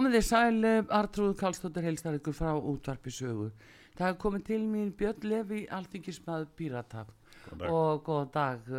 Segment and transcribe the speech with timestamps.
[0.00, 3.50] Komið þið sæl, Artrúð Kallstóttir heilstar ykkur frá útvarpi sögu.
[3.98, 7.02] Það er komið til mín Björn Levi, alþingismað Pírata
[7.68, 8.70] og góða dag.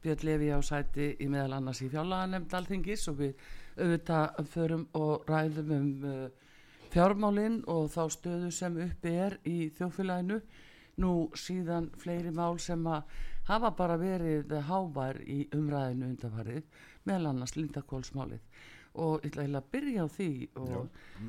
[0.00, 3.44] Björn Levi á sæti í meðal annars í fjárlaganemnd alþingis og við
[3.76, 6.54] auðvitað förum og ræðum um uh,
[6.94, 10.38] fjármálinn og þá stöðu sem uppi er í þjófélaginu.
[11.04, 13.12] Nú síðan fleiri mál sem að
[13.50, 16.64] hafa bara verið hávar í umræðinu undanfarið,
[17.04, 18.40] meðal annars Lindakólsmálið
[18.94, 20.28] og ég ætla að byrja á því
[20.62, 20.84] og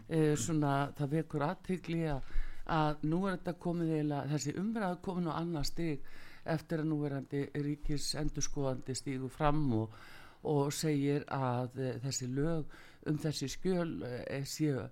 [0.08, 5.40] e, svona það vekur aðtökli að, nú er þetta komið eða þessi umræð komin á
[5.40, 6.06] annar stig
[6.46, 9.98] eftir að núverandi ríkis endurskoðandi stígu fram og,
[10.46, 12.78] og segir að e, þessi lög
[13.10, 14.86] um þessi skjöl e, séu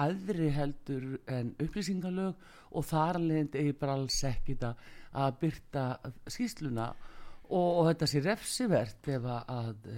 [0.00, 2.40] aðri heldur en upplýsingalög
[2.74, 5.84] og þar leðnd eigi bara alls ekkit að byrta
[6.24, 6.88] skýsluna
[7.52, 9.90] og, og þetta sé refsivert ef að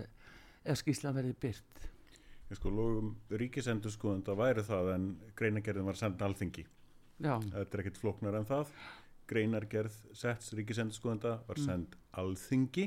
[0.67, 1.87] ef skýslan verði byrt
[2.55, 5.07] Sko, logum ríkisendurskoðanda væri það en
[5.39, 6.63] greinagerðin var senda alþingi.
[7.19, 7.35] Já.
[7.43, 8.71] Þetta er ekkit floknar en það.
[9.27, 12.05] Greinargerð setts ríkisendurskoðanda var send mm.
[12.23, 12.87] alþingi.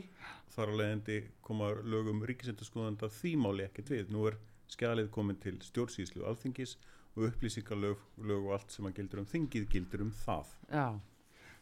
[0.55, 4.13] Þar á leiðandi koma lögum ríkisendurskoðanda þýmáli ekkit við.
[4.15, 4.39] Nú er
[4.71, 6.77] skjalið komin til stjórnsýslu alþingis
[7.17, 7.99] og upplýsingalög
[8.29, 10.55] lög og allt sem að gildur um þingið gildur um það.
[10.69, 10.87] Já,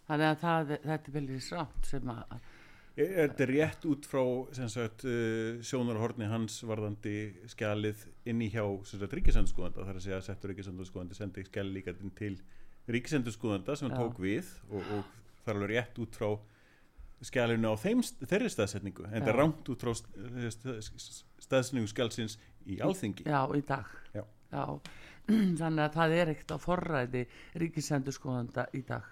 [0.10, 2.38] þannig að það, þetta er vel í srátt sem að
[2.98, 4.22] Er þetta rétt út frá
[4.58, 7.18] sagt, uh, sjónarhorni hans varðandi
[7.52, 12.34] skjalið inn í hjá ríkisendurskóðanda þar að segja að settur ríkisendurskóðandi sendi skjali líka til
[12.90, 15.14] ríkisendurskóðanda sem hann tók við og, og
[15.44, 16.32] það er alveg rétt út frá
[17.28, 19.94] skjalinu á þeim, þeirri staðsetningu en þetta er rámt út frá
[21.46, 23.30] staðsetningu skjalsins í alþingi.
[23.30, 23.94] Já, í dag.
[24.18, 24.24] Já.
[24.50, 24.66] Já.
[25.62, 27.26] Þannig að það er ekkert á forræði
[27.62, 29.10] ríkisendurskóðanda í dag.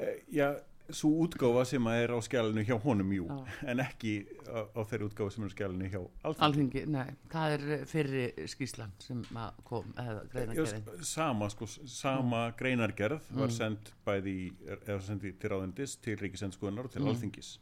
[0.00, 0.54] E, Já
[0.96, 3.68] svo útgáfa sem er á skjálinu hjá honum jú, Já.
[3.72, 4.12] en ekki
[4.48, 6.44] á, á þeirri útgáfa sem er á skjálinu hjá alþingi.
[6.46, 9.22] Alþingi, nei, það er fyrri skíslan sem
[9.68, 11.04] kom, eða greinargerðin.
[11.08, 12.56] Sama, sko, sama mm.
[12.60, 13.56] greinargerð var mm.
[13.56, 14.36] sendt bæði,
[14.80, 17.12] eða sendið til ráðendis, til ríkisendurskoðunar og til mm.
[17.12, 17.52] alþingis.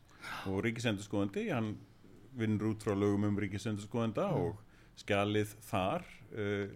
[0.51, 1.75] Og ríkisendurskoðandi, hann
[2.39, 4.47] vinnur út frá lögum um ríkisendurskoðanda mm.
[4.47, 6.71] og skjalið þar uh,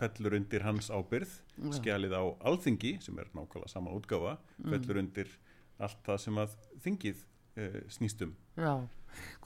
[0.00, 1.32] fellur undir hans ábyrð,
[1.76, 4.70] skjalið á alþingi, sem er nákvæmlega sama útgáfa, mm.
[4.72, 5.32] fellur undir
[5.80, 8.34] allt það sem að þingið uh, snýstum.
[8.56, 8.72] Já,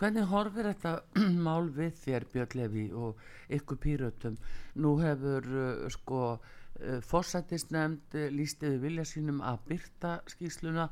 [0.01, 0.95] hvernig horfir þetta
[1.47, 3.23] mál við þér Björn Levi og
[3.59, 4.39] ykkur pýrötum?
[4.81, 10.89] Nú hefur uh, sko uh, fórsættisnefnd lístiði vilja sínum að byrta skýsluna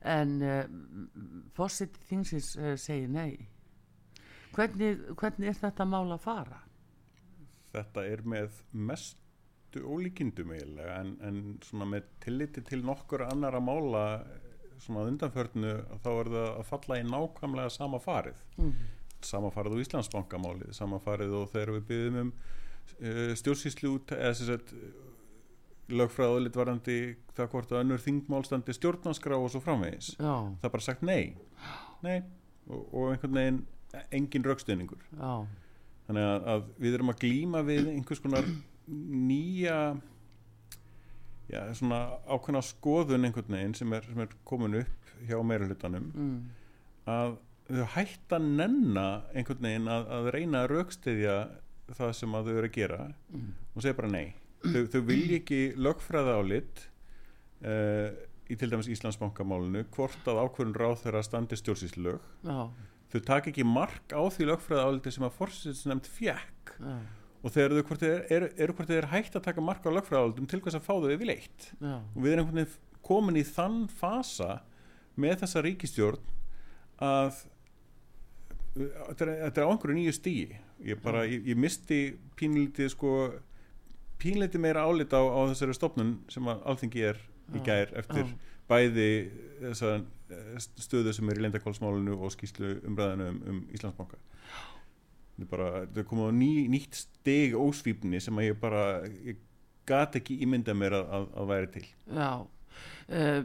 [0.00, 0.38] en
[1.52, 3.34] fórsætti þingsins segir nei.
[4.54, 6.60] Hvernig, hvernig er þetta mál að fara?
[7.70, 14.04] Þetta er með mestu ólíkindum eiginlega en, en svona með tilliti til nokkur annara mála
[14.84, 15.74] svona undanförnu
[16.04, 18.72] þá er það að falla í nákvæmlega sama farið mm.
[19.26, 24.50] sama farið á Íslandsbankamálið sama farið og þegar við byggðum um uh, stjórnsýslu eða sem
[24.50, 24.74] sagt
[25.90, 26.98] lögfræðulit varandi
[27.34, 30.34] það hvort að önnur þingmálstandi stjórnanskrá og svo framvegis Já.
[30.60, 31.34] það er bara sagt nei,
[32.04, 32.20] nei.
[32.70, 33.60] Og, og einhvern veginn
[34.14, 35.02] engin raukstöningur
[36.06, 38.46] þannig að, að við erum að glýma við einhvers konar
[38.86, 39.80] nýja
[41.50, 42.00] já, svona
[42.30, 46.36] ákveðna skoðun einhvern veginn sem er, sem er komin upp hjá meirulutanum mm.
[47.10, 47.38] að
[47.70, 51.36] þau hætta nenna einhvern veginn að, að reyna að raukstiðja
[51.98, 53.50] það sem að þau eru að gera mm.
[53.74, 54.26] og segja bara nei
[54.64, 60.78] þau, þau vilja ekki lögfræða álit uh, eh, í til dæmis Íslandsbankamálinu hvort að ákveðun
[60.78, 62.60] ráð þeirra standi stjórnsýslög Já.
[63.12, 66.94] þau tak ekki mark á því lögfræða áliti sem að fórsýtsnefnd fjekk Já.
[67.40, 70.48] Og þegar þau hvort þið eru er, hvort er hægt að taka marka á lögfræðaldum
[70.50, 71.70] til hvers að fá þau yfir leitt.
[71.80, 72.76] Og við erum einhvern veginn
[73.06, 74.60] komin í þann fasa
[75.20, 76.36] með þessa ríkistjórn
[77.00, 77.40] að
[78.76, 82.00] þetta er, á einhverju nýju stíi ég bara, ég, ég misti
[82.38, 83.14] pínlítið sko
[84.20, 87.20] pínlítið meira álita á, á þessari stopnun sem að alltingi er
[87.56, 88.34] í gær eftir já.
[88.70, 89.10] bæði
[89.64, 94.20] þessa eh, stöðu sem er í lendakválsmálinu og skýslu umræðinu um, um Íslandsbanka
[95.48, 98.84] bara, er komið á ný, nýtt steg ósvífni sem að ég bara
[99.24, 99.40] ég
[99.88, 101.86] gati ekki ímynda mér að, að, að væri til.
[102.14, 103.40] Já uh,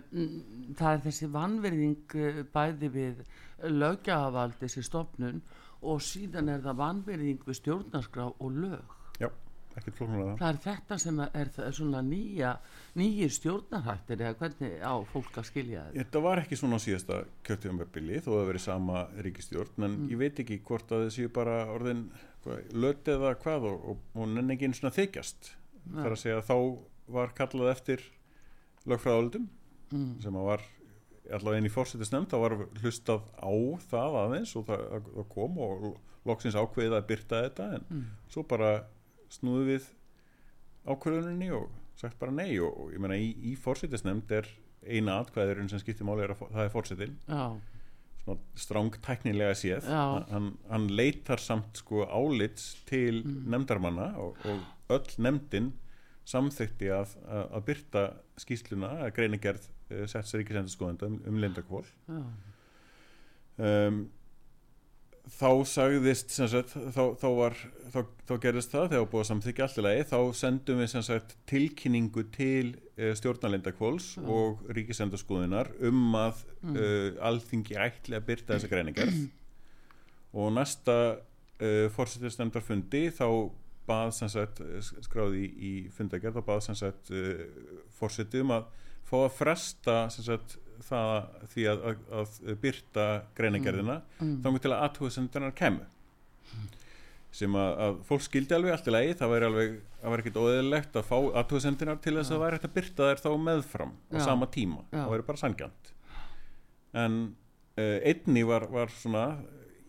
[0.77, 3.23] það er þessi vanverðing eh, bæði við
[3.71, 5.41] lögjafald þessi stopnun
[5.85, 8.93] og síðan er það vanverðing við stjórnarskrá og lög
[9.75, 12.53] það er þetta sem er, er svona nýja
[12.95, 18.21] nýjir stjórnarhættir eða hvernig á fólk að skilja þetta þetta var ekki svona síðasta kjörtíðanbebili
[18.21, 20.07] þó að það veri sama ríkistjórn en mm.
[20.13, 22.07] ég veit ekki hvort að þessi bara orðin
[22.77, 25.99] löt eða hvað og, og, og nenni ekki einu svona þykjast ja.
[25.99, 26.57] þar að segja þá
[27.15, 28.07] var kallað eftir
[28.89, 29.49] lögfræðaldum
[29.91, 30.09] mm.
[30.23, 30.65] sem að var
[31.35, 33.53] allavega inn í fórsetisnefnd þá var hlustað á
[33.89, 34.83] það aðeins og það,
[35.15, 35.87] það kom og
[36.25, 38.05] loksins ákveðið að byrta þetta en mm.
[38.33, 38.75] svo bara
[39.33, 39.87] snúðu við
[40.85, 41.69] ákvörðuninni og
[41.99, 44.49] sagt bara nei og, og ég meina í, í fórsýttisnefnd er
[44.85, 47.15] eina atkvæðurinn sem skiptir máli er að það er fórsettin
[48.57, 49.87] stráng tæknilega séð.
[50.31, 53.43] Hann, hann leitar samt sko álits til mm.
[53.53, 55.71] nefndarmanna og, og öll nefndin
[56.25, 58.03] samþykti að, að, að byrta
[58.41, 61.83] skýsluna að greinigerð uh, eh, setts ríkisendurskóðanda um, um lindakvól
[63.61, 63.99] um
[65.31, 67.57] þá sagðist sagt, þá, þá, var,
[67.93, 72.75] þá, þá gerðist það þegar búið að samþykja allirlegi þá sendum við sagt, tilkynningu til
[72.75, 74.29] uh, stjórnalindakvóls mm.
[74.37, 76.77] og ríkisendurskóðunar um að mm.
[76.77, 79.21] uh, alþingi ætli að byrta þessa greiningarð
[80.35, 83.27] og næsta uh, fórsettisnefndarfundi þá
[83.85, 84.63] bað sagt,
[85.05, 86.71] skráði í, í fundagerð og bað
[87.93, 88.69] fórsettum að
[89.05, 89.97] fá að fresta
[90.83, 91.11] það
[91.53, 93.05] því að, að, að byrta
[93.37, 94.25] greinagerðina mm.
[94.25, 94.39] mm.
[94.43, 95.87] þá til að aðhugsendunar kemur
[96.51, 96.67] mm.
[97.39, 100.41] sem að, að fólk skildi alveg allt í lagi, það væri alveg það væri ekkit
[100.43, 103.95] óðilegt að fá aðhugsendunar til þess að það væri hægt að byrta þær þá meðfram
[103.95, 104.25] á Já.
[104.27, 104.99] sama tíma, Já.
[104.99, 105.93] það væri bara sangjant
[107.05, 107.19] en
[107.79, 109.25] uh, einni var, var svona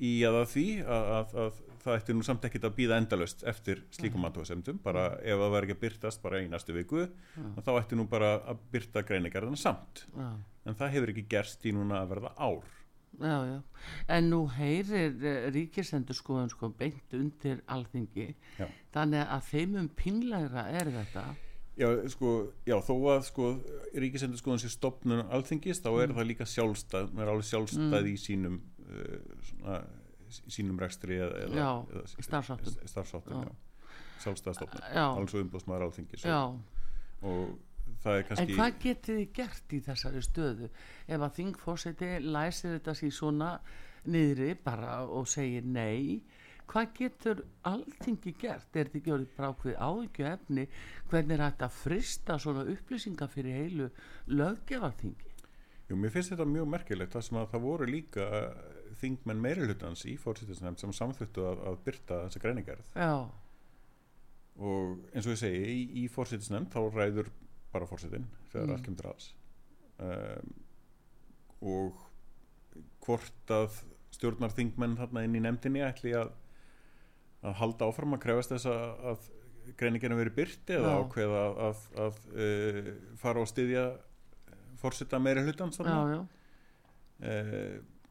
[0.02, 4.28] í aða því að það ætti nú samt ekkit að býða endalust eftir slíkum mm.
[4.30, 7.04] aðhugsemdum, bara ef það væri ekki að byrtast bara í næstu viku,
[7.62, 10.06] þá ætti nú bara að byrta greinagerðina samt.
[10.66, 12.72] En það hefur ekki gerst í núna að verða ár.
[13.16, 13.60] Já, já,
[14.12, 18.34] en nú heyrir uh, ríkisendur skoðun sko beint undir alþingi.
[18.58, 18.66] Já.
[18.92, 21.22] þannig að þeim um pinlegra er þetta?
[21.80, 22.34] Já, sko,
[22.68, 23.48] já, þó að sko
[23.96, 26.18] ríkisendur skoðun sé stopnun alþingist, þá er mm.
[26.18, 28.10] það líka sjálfstæð það er alveg sjálfstæð mm.
[28.10, 28.60] í sínum
[29.50, 29.78] svona,
[30.50, 33.52] sínum rekstri eða, já, eða starfsáttum starfsáttum, já,
[34.24, 36.26] sjálfstæðstofnun alveg svo umbúðsmaður alþingis.
[36.32, 36.84] Og,
[37.26, 37.56] og
[38.06, 38.42] Kannski...
[38.42, 40.68] En hvað getið þið gert í þessari stöðu?
[41.06, 43.50] Ef að þingfórseti læsir þetta síðan svona
[44.06, 46.20] niðri bara og segir nei
[46.66, 48.68] hvað getur alltingi gert?
[48.74, 50.66] Er þetta ekki orðið brákvið áhyggju efni
[51.10, 53.88] hvernig er þetta að frista svona upplýsingar fyrir heilu
[54.30, 55.32] löggevartingi
[55.86, 58.26] Jú, mér finnst þetta mjög merkilegt það sem að það voru líka
[59.00, 63.12] þingmenn meirulhutans í fórsettisnefnd sem samþuttu að, að byrta þessa greiningarð Já.
[64.56, 67.32] Og eins og ég segi í, í fórsettisnefnd þá ræður
[67.74, 68.74] bara fórsetin þegar mm.
[68.76, 69.28] allt kemur aðs
[70.00, 70.54] um,
[71.66, 72.02] og
[73.06, 73.80] hvort að
[74.16, 76.32] stjórnarþingmenn þarna inn í nefndinni ætli að,
[77.44, 79.26] að halda áfram að krefast þess að, að
[79.76, 83.86] greininginu veri byrti eða ákveða að, að, að uh, fara og styðja
[84.80, 86.16] fórseta meiri hlutans uh,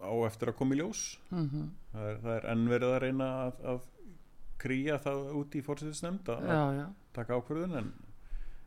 [0.06, 1.68] á eftir að koma í ljós mm -hmm.
[1.92, 3.30] það er, er ennverið að reyna
[3.74, 3.80] að
[4.58, 7.94] krýja það út í fórsetisnefnd að taka ákverðun en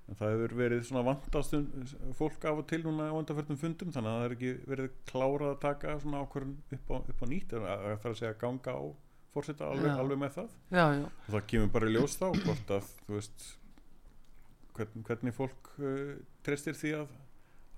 [0.08, 1.54] en það hefur verið svona vantast
[2.16, 5.50] fólk af og til núna á undanförnum fundum þannig að það er ekki verið klárað
[5.50, 8.72] að taka svona ákvörðun upp á, upp á nýtt það er að segja að ganga
[8.72, 8.82] á
[9.34, 11.04] fórseta alveg, alveg með það já, já.
[11.04, 13.46] og það kemur bara í ljós þá hvort að þú veist
[14.78, 16.14] hvern, hvernig fólk uh,
[16.46, 17.16] treystir því að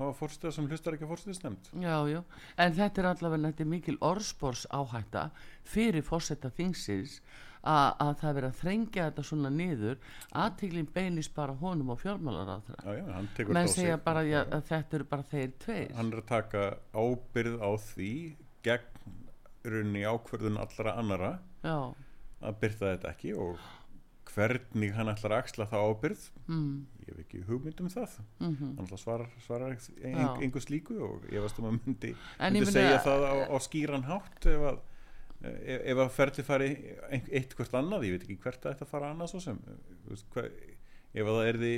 [0.00, 2.22] hafa fórseta sem hlustar ekki nefnd Já, já,
[2.56, 5.30] en þetta er allavega þetta er mikil orðspórs áhætta
[5.64, 7.20] fyrir fórseta þingsins
[7.60, 9.98] að það verið að þrengja þetta svona niður.
[10.32, 15.08] Aðtíklinn beinist bara honum og fjármálar að það menn segja bara ja, að þetta eru
[15.10, 15.90] bara þeir tveir.
[15.98, 16.62] Hann er að taka
[16.96, 18.12] ábyrð á því
[18.64, 19.18] gegn
[19.70, 21.92] runni ákverðun allra annara Já.
[22.40, 23.60] að byrta þetta ekki og
[24.34, 26.74] hvernig hann ætlar að axla það ábyrð mm.
[27.06, 28.18] ég hef ekki hugmynd um það.
[28.38, 28.74] Mm -hmm.
[28.76, 29.76] hann ætlar svarar, svarar
[30.40, 34.46] einhvers líku og ég veist um að myndi, myndi segja það á, á skýran hátt
[34.46, 34.78] ef að
[35.40, 36.70] ef, ef að ferli fari
[37.10, 39.60] eitt hvert annað, ég veit ekki hvert að þetta fara annað svo sem.
[40.34, 40.50] Hver,
[41.14, 41.74] ef að það er því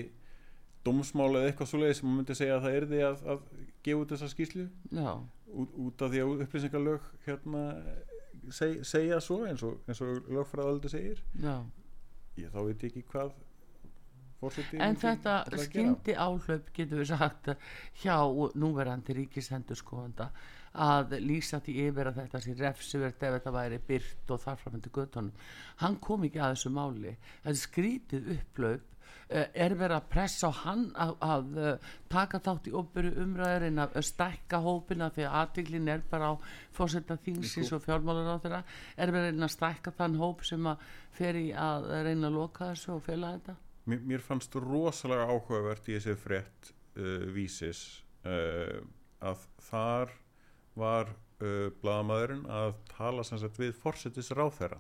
[0.87, 3.45] dómsmál eða eitthvað svoleiði sem maður myndi segja að það er því að, að
[3.87, 4.65] gefa út þessa skýslu
[5.63, 7.63] út, út af því að upplýsingarlög hérna
[8.51, 11.23] seg, segja svo eins og, og lögfræðaldi segir
[12.41, 13.33] ég þá veit ekki hvað
[14.83, 17.53] en þetta skyndi áhlaup getur við sagt
[18.03, 18.17] hjá
[18.59, 20.33] núverandi ríkisendur skoðanda
[20.83, 25.47] að lýsa því yfir að þetta sé refsivert ef þetta væri byrt og þarframöndu göttunum
[25.83, 27.15] hann kom ekki að þessu máli.
[27.45, 28.92] Þetta skrítið upplaup
[29.33, 33.83] er verið að pressa á hann að, að eh, taka þátt í óbyrju umræður en
[33.85, 36.35] að stekka hópina því að aðtiklin er bara á
[36.77, 38.63] fórsetta þingsins og fjármálur á þeirra
[38.97, 40.87] er verið að stekka þann hóp sem að
[41.17, 43.57] fer í að reyna að loka þessu og fela þetta?
[43.91, 47.83] Mér, mér fannst rosalega áhugavert í þessi frétt uh, vísis
[48.29, 48.79] uh,
[49.23, 50.13] að þar
[50.79, 54.79] var uh, bladamæðurinn að tala sannsagt við fórsetis ráþæra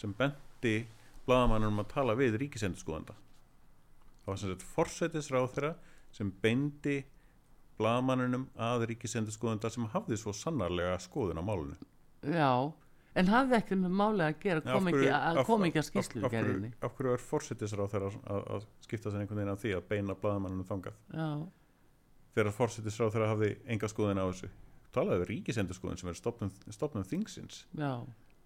[0.00, 0.78] sem bendi
[1.26, 3.18] bladamæðurinn að tala við ríkisendurskóðanda
[4.22, 5.72] það var sem sagt forsætisráð þeirra
[6.12, 6.98] sem beindi
[7.80, 11.88] blagamannunum að ríkisendurskoðundar sem hafði svo sannarlega skoðun á málunum
[12.22, 12.50] Já,
[13.18, 16.68] en hafði ekki með máli að gera kom ekki að, ekki að skýslu af, af,
[16.86, 20.18] af hverju er forsætisráð þeirra að, að skipta sér einhvern veginn af því að beina
[20.22, 21.02] blagamannunum þangað?
[21.10, 21.28] Já.
[22.36, 24.52] þegar forsætisráð þeirra hafði enga skoðun á þessu.
[24.92, 27.62] Talaði við ríkisendurskoðun sem er stopnum, þingsins.
[27.74, 27.94] Já.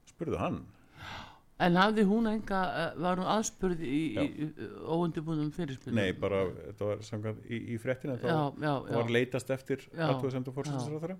[0.08, 0.62] spurðu hann.
[0.96, 4.48] Já En hafði hún enga, eh, var hún aðspurð í, í
[4.92, 5.96] óundibúnum fyrirspilum?
[5.96, 11.16] Nei, bara, þetta var samkvæmt í, í frettina, þá var leitast eftir aðtöðsendu fórsættisráþara.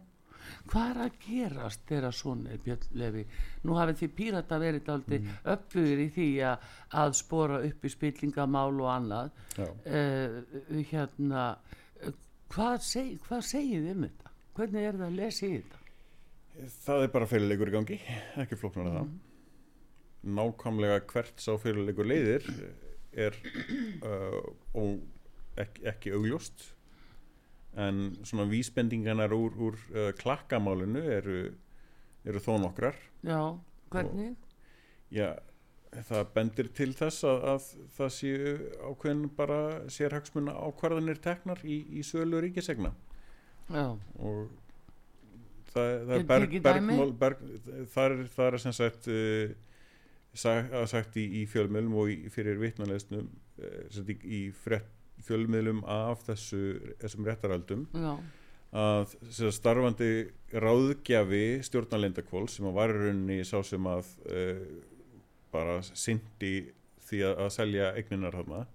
[0.66, 3.24] Hvað er að gerast þeirra svona, Björn Levi?
[3.64, 5.34] Nú hafið því pírata verið aldrei mm.
[5.54, 6.68] uppbyggur í því að,
[7.02, 9.42] að spora upp í spillingamál og annað.
[9.56, 10.38] Uh,
[10.90, 11.46] hérna,
[12.52, 14.34] hvað, seg, hvað segið um þetta?
[14.56, 15.84] Hvernig er það að lesa í þetta?
[16.86, 18.02] Það er bara feililegur í gangi,
[18.42, 19.00] ekki flóknar að mm.
[19.00, 19.25] það
[20.26, 22.46] nákvæmlega hvert sá fyrirleikur leiðir
[23.16, 23.36] er
[24.04, 24.40] uh,
[24.76, 24.98] og
[25.60, 26.72] ekki, ekki augljóst.
[27.76, 31.40] En svona vísbendinganar úr, úr uh, klakkamálinu eru,
[32.24, 32.96] eru þó nokkrar.
[33.26, 33.40] Já,
[33.92, 34.32] hvernig?
[34.32, 34.60] Og,
[35.12, 35.30] já,
[36.10, 37.66] það bendir til þess að, að
[37.96, 38.54] það séu
[38.90, 39.60] ákveðin bara
[39.92, 42.92] sérhagsmunna ákvarðanir teknar í, í sölu ríkisegna
[43.72, 43.86] Já.
[44.22, 44.50] Og
[45.72, 47.40] það, það er berg, bergmál berg,
[47.92, 49.54] það það er sem sagt uh,
[50.36, 53.28] sagt, sagt í, í fjölmiðlum og í, fyrir vittnarleisnum
[53.62, 54.88] eh, í, í frett,
[55.26, 56.62] fjölmiðlum af þessu,
[57.00, 58.12] þessum réttaraldum Já.
[58.76, 59.14] að
[59.56, 60.10] starfandi
[60.52, 64.60] ráðgjafi stjórnarlendakvól sem var í rauninni sá sem að uh,
[65.54, 66.68] bara syndi
[67.06, 68.66] því að, að selja eigninar hann uh,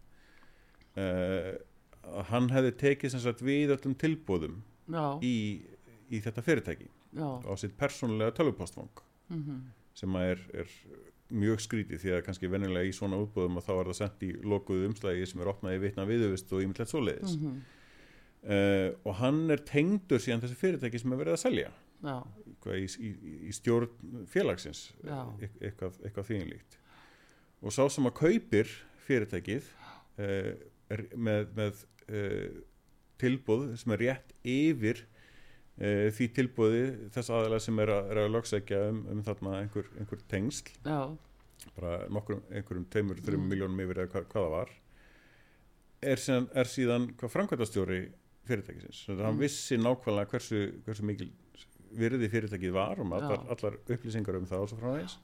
[2.02, 4.58] að hann hefði tekið sagt, við öllum tilbúðum
[5.22, 5.36] í,
[6.10, 7.28] í þetta fyrirtæki Já.
[7.46, 9.62] á sitt persónulega tölvupostfang mm -hmm.
[9.94, 10.68] sem er, er
[11.32, 14.32] mjög skrítið því að kannski vennilega í svona útbúðum og þá er það sendt í
[14.54, 17.62] lokuðu umslægi sem er opnaði vitna viðuvist og ímyndilegt svo leiðis mm -hmm.
[18.44, 21.72] uh, eh, og hann er tengdur síðan þessi fyrirtæki sem er verið að selja.
[22.66, 23.10] Í, í,
[23.50, 24.94] í stjórn félagsins
[25.42, 26.78] e eitthvað, eitthvað þýðinlíkt
[27.62, 28.68] og sá sem að kaupir
[29.06, 29.70] fyrirtækið
[30.18, 30.54] uh,
[31.16, 32.62] með, með uh,
[33.22, 35.06] tilbúð sem er rétt yfir
[35.82, 36.84] e, því tilbúði
[37.16, 40.72] þess aðalega sem er að, að lögsækja um, um þarna einhver, einhver tengsl.
[40.86, 41.02] Já.
[41.76, 43.52] bara nokkur, einhverjum teimur, þrjum mm.
[43.54, 44.74] miljónum yfir eða hvað, hvaða var.
[46.12, 48.00] Er síðan, er síðan hvað framkvæmtastjóri
[48.50, 49.44] fyrirtækisins, þannig að hann mm.
[49.44, 51.30] vissi nákvæmlega hversu, hversu mikil
[51.92, 55.20] virði fyrirtækið var um allar, allar upplýsingar um það og svo frá þess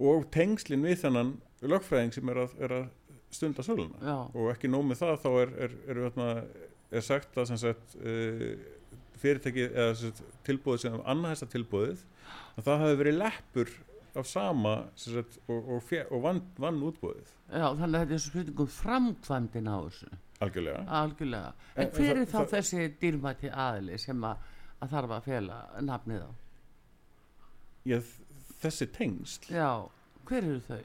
[0.00, 1.32] og tengslinn við þannan
[1.68, 2.84] lögfræðing sem er að, er að
[3.32, 4.14] stunda söluna.
[4.36, 6.00] Og ekki nómið það þá er, er, er,
[6.92, 8.54] er sagt að sagt uh,
[9.22, 10.12] fyrirtæki eða
[10.46, 12.04] tilbúið sem annað þessa tilbúið
[12.56, 13.72] að það hafi verið leppur
[14.18, 18.70] af sama sagt, og, og, og vann, vann útbúið Já, þannig að þetta er spurningum
[18.72, 20.10] framkvæmdin á þessu
[20.42, 21.52] Algjörlega, Algjörlega.
[21.76, 24.48] En, en hver er þá það, þessi dýrmæti aðli sem að,
[24.82, 26.30] að þarf að fela nafnið á?
[27.86, 27.98] Já,
[28.64, 29.70] þessi tengsl Já,
[30.28, 30.82] hver eru þau?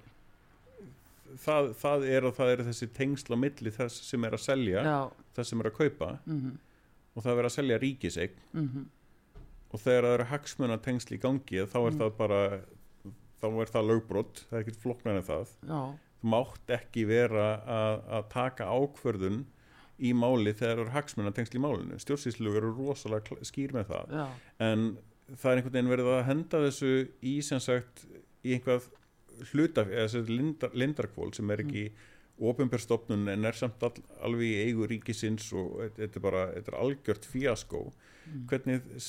[1.42, 4.86] Það, það er og það er þessi tengsl á milli þess sem er að selja
[4.86, 5.00] Já.
[5.36, 6.64] þess sem er að kaupa mm -hmm
[7.18, 8.88] og það verður að selja ríkisegn mm -hmm.
[9.74, 12.00] og þegar það eru hagsmuna tengsli í gangi þá er mm.
[12.02, 12.42] það bara
[13.42, 15.82] þá er það lögbrott, það er ekkert flokknar en það Já.
[16.22, 19.46] þú mátt ekki vera að, að taka ákverðun
[19.98, 24.14] í máli þegar það eru hagsmuna tengsli í málinu stjórnsýslugur eru rosalega skýr með það
[24.14, 24.28] Já.
[24.70, 24.98] en
[25.36, 28.06] það er einhvern veginn verið að henda þessu í sem sagt
[28.46, 28.86] í einhvað
[29.52, 32.06] hlutaf, eða þessu lindar, lindarkvól sem er ekki mm.
[32.38, 36.80] Ofinbjörnstofnun en er samt all, alveg í eigu ríkisins og þetta er bara þetta er
[36.84, 38.44] algjört fíaskó mm.
[38.52, 39.08] hvernig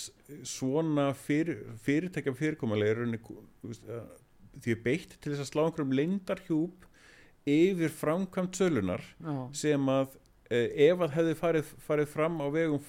[0.49, 4.07] svona fyrir, fyrirtækja fyrirkomulega er
[4.59, 6.87] því er beitt til þess að slá einhverjum leindarhjúp
[7.49, 9.35] yfir framkvæmt sölunar Já.
[9.57, 10.17] sem að
[10.51, 12.83] eh, ef að hefði farið, farið fram á vegum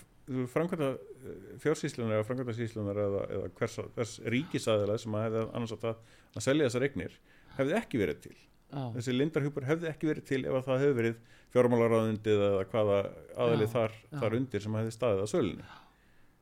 [0.53, 5.75] framkvæmta eh, fjársýslunar eða framkvæmta síslunar eða, eða hvers, hvers ríkisæðilega sem að hefði annars
[5.77, 5.89] að,
[6.36, 7.19] að selja þessar eignir
[7.58, 8.38] hefði ekki verið til
[8.72, 8.90] ah.
[8.96, 11.20] þessi lindarhjúpur hefði ekki verið til ef það hefði verið
[11.54, 12.98] fjármálaráðundið eða hvaða
[13.36, 15.70] aðalið þar, þar undir sem hefði staðið að sölunni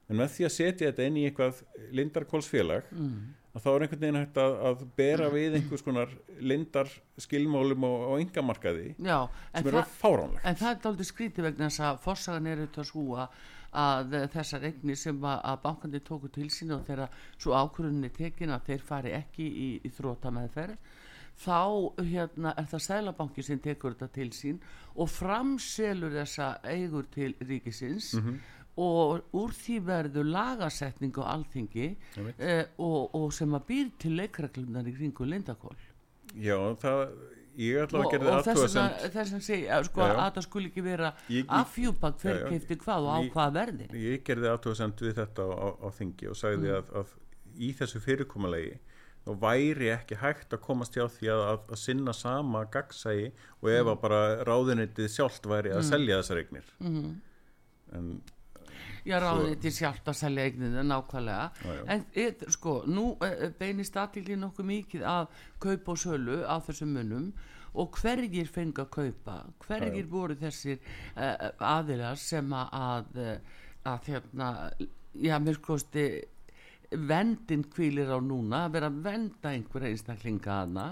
[0.07, 1.59] en með því að setja þetta inn í eitthvað
[1.97, 3.17] lindarkólsfélag mm.
[3.57, 8.05] að þá er einhvern veginn hægt að, að bera við einhvers konar lindar skilmálum og,
[8.11, 12.63] og yngamarkaði sem eru fáránlegt en það er aldrei skrítið vegna þess að forsagan er
[12.63, 13.21] auðvitað svo
[13.77, 18.71] að þessar eignir sem að, bankandi tóku til sín og þeirra svo ákvörðunni tekin að
[18.71, 20.77] þeir fari ekki í, í þróta meðferð
[21.37, 24.61] þá hérna, er það sælabanki sem tekur þetta til sín
[24.97, 28.37] og framselur þessa eigur til ríkisins mm -hmm.
[28.77, 31.87] og úr því verður lagasetning á alþingi
[32.39, 35.77] eh, og, og sem að býr til leikreglunar í kringu lindakól
[36.35, 37.13] Já, það
[37.57, 40.17] ég ætla að gera það aðtöðasend þess að segja, sko já, já.
[40.25, 41.13] að það skul ekki vera
[41.47, 45.53] afhjúpak hver keifti hvað og á ég, hvað verði Ég gerði aðtöðasend við þetta á,
[45.53, 46.75] á, á þingi og sagði mm.
[46.77, 47.15] að, að
[47.57, 48.77] í þessu fyrirkommalegi
[49.27, 53.29] og væri ekki hægt að komast hjá því að, að, að sinna sama gagsægi
[53.61, 55.89] og ef að bara ráðunitið sjálft væri að mm.
[55.91, 57.13] selja þessar eignir mm.
[57.97, 58.09] en
[59.07, 61.83] Já, ráðunitið sjálft að selja eigninu nákvæmlega, já, já.
[61.93, 65.29] en et, sko nú e, beinist aðtílið nokkuð mikið að
[65.63, 67.29] kaupa og sölu á þessum munum
[67.77, 70.81] og hverjir fengi að kaupa hverjir já, voru þessir
[71.15, 71.29] e,
[71.63, 73.15] aðilar sem að
[73.87, 74.49] að hérna,
[75.15, 76.07] já, mér skoðsti
[76.91, 80.85] vendin kvílir á núna að vera að venda einhver einstaklinga aðna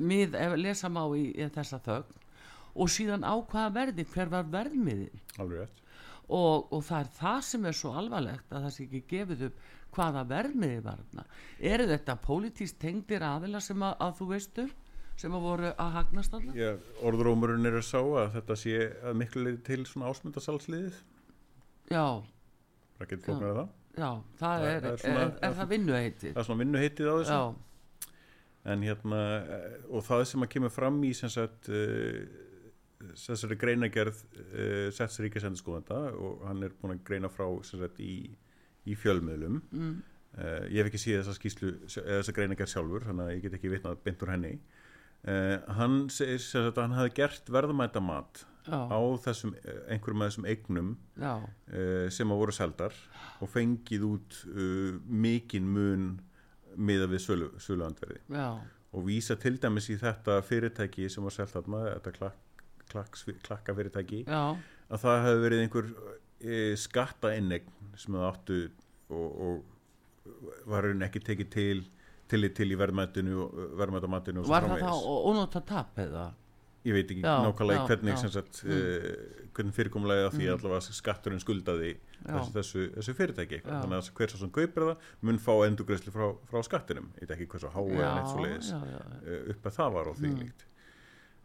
[0.00, 2.22] mið, ef lesa má í, í þessa þögn.
[2.76, 5.20] Og síðan á hvaða verði hver var verðmiðin?
[6.26, 9.60] Og, og það er það sem er svo alvarlegt að það sé ekki gefið upp
[9.96, 11.04] hvaða verðmiði var
[11.72, 14.66] eru þetta pólitíst tengdir aðila sem að, að þú veistu
[15.16, 16.58] sem að voru að hagnast alltaf
[17.08, 20.98] orðrómurinn er að sá að þetta sé að miklu til svona ásmundasalsliðið.
[21.88, 22.04] Já.
[22.98, 26.32] Það getur floknað að það Já, það, það er, er, svona, er, er það vinnuheitið
[26.32, 28.10] Það er svona vinnuheitið á þessu Já.
[28.72, 29.20] en hérna
[29.88, 32.18] og það sem að kemur fram í sem sagt uh,
[33.22, 38.18] þessari greinagerð uh, Sets Ríkisendurskóðanda og hann er búin að greina frá sem sagt í,
[38.84, 39.94] í fjölmiðlum mm.
[40.36, 43.72] uh, ég hef ekki síðan þessa skýslu þessa greinagerð sjálfur, þannig að ég get ekki
[43.72, 44.58] vitnað beint úr henni
[45.74, 48.78] hann segir sem sagt að hann hafi gert verðamætamat Já.
[48.90, 49.52] á þessum,
[49.88, 52.96] einhverjum af þessum eignum uh, sem að voru seldar
[53.42, 56.08] og fengið út uh, mikinn mun
[56.76, 61.82] miða við sölu, söluandverði og vísa til dæmis í þetta fyrirtæki sem var selgt þarna
[61.86, 62.40] þetta klak,
[62.90, 64.56] klak, klakka fyrirtæki Já.
[64.90, 68.60] að það hefði verið einhver uh, skattainnegn sem það áttu
[69.14, 71.84] og, og var ekki tekið til
[72.30, 73.46] til, til í verðmættinu
[73.78, 74.94] verðmættamatinu Var það þá
[75.30, 76.24] ónótt að tap eða?
[76.86, 78.76] Ég veit ekki já, nákvæmlega já, hvernig, sagt, mm.
[78.76, 80.52] uh, hvernig fyrirkomlega því mm.
[80.54, 85.40] allavega skatturinn skuldaði þessu, þessu, þessu fyrirtæki þannig að hver svo sem kaupir það mun
[85.42, 89.50] fá endugræsli frá, frá skattinum ég veit ekki hversu há eða neitt svo leiðis uh,
[89.54, 90.38] upp að það var á því mm.
[90.44, 90.66] líkt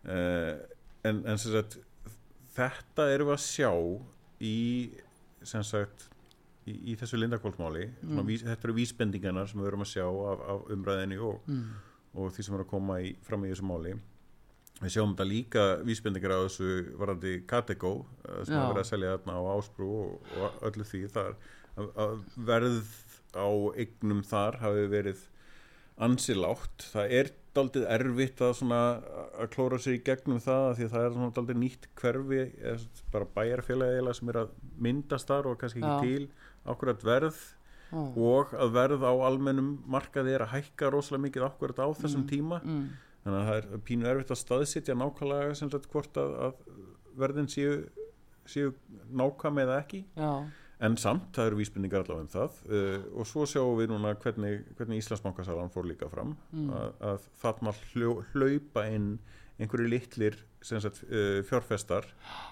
[0.05, 0.53] uh,
[1.09, 1.79] en, en sagt,
[2.57, 3.71] þetta erum við að sjá
[4.51, 4.57] í
[5.41, 6.07] sagt,
[6.69, 8.33] í, í þessu lindakválsmáli mm.
[8.43, 11.67] þetta eru vísbendingarnar sem við erum að sjá af, af umræðinni og, mm.
[12.21, 13.97] og því sem er að koma í, fram í þessu máli
[14.81, 17.93] við sjáum þetta líka vísbendingar á þessu varandi Katego
[18.25, 21.35] eh, sem hafa verið að selja þarna á Ásbrú og, og öllu því þar
[21.81, 22.15] að
[22.49, 22.95] verð
[23.37, 25.21] á eignum þar hafi verið
[26.01, 31.05] ansilátt, það er daldið erfitt að, að klóra sér í gegnum það því að það
[31.05, 32.43] er daldið nýtt hverfi,
[33.13, 36.01] bara bæjarfélagi sem er að myndast þar og kannski ekki Já.
[36.07, 37.41] til ákveðat verð
[37.91, 38.01] Já.
[38.01, 42.29] og að verð á almennum markaði er að hækka rosalega mikið ákveðat á þessum mm.
[42.31, 42.83] tíma mm
[43.23, 46.81] þannig að það er pínu erfitt að staðsitja nákvæmlega sem sagt hvort að, að
[47.21, 47.75] verðin séu,
[48.49, 48.73] séu
[49.13, 50.31] nákvæm eða ekki Já.
[50.87, 54.63] en samt það eru vísbendingar allavega um það uh, og svo sjáum við núna hvernig,
[54.79, 56.71] hvernig Íslandsbankasalan fór líka fram mm.
[56.77, 59.13] að, að þarna hljó, hlaupa inn
[59.61, 62.07] einhverju litlir sagt, uh, fjárfestar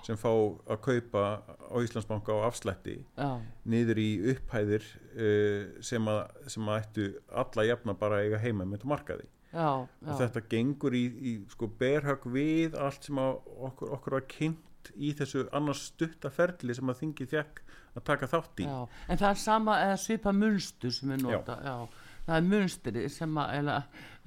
[0.06, 3.42] sem fá að kaupa á Íslandsbanka á afslætti Já.
[3.66, 7.10] niður í upphæðir uh, sem, að, sem að ættu
[7.42, 9.70] alla jafna bara eiga heima með markaði já,
[10.06, 10.14] já.
[10.24, 15.46] þetta gengur í, í sko, berhag við allt sem okkur, okkur var kynnt í þessu
[15.56, 17.64] annars stuttaferli sem að þingi þekk
[17.98, 18.78] að taka þátt í já.
[19.08, 23.56] en það er sama eða svipa munstur sem við nota það er munstri sem að
[23.60, 23.80] eða,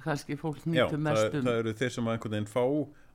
[0.03, 2.63] kannski fólk nýttu mest um það eru þeir sem að einhvern veginn fá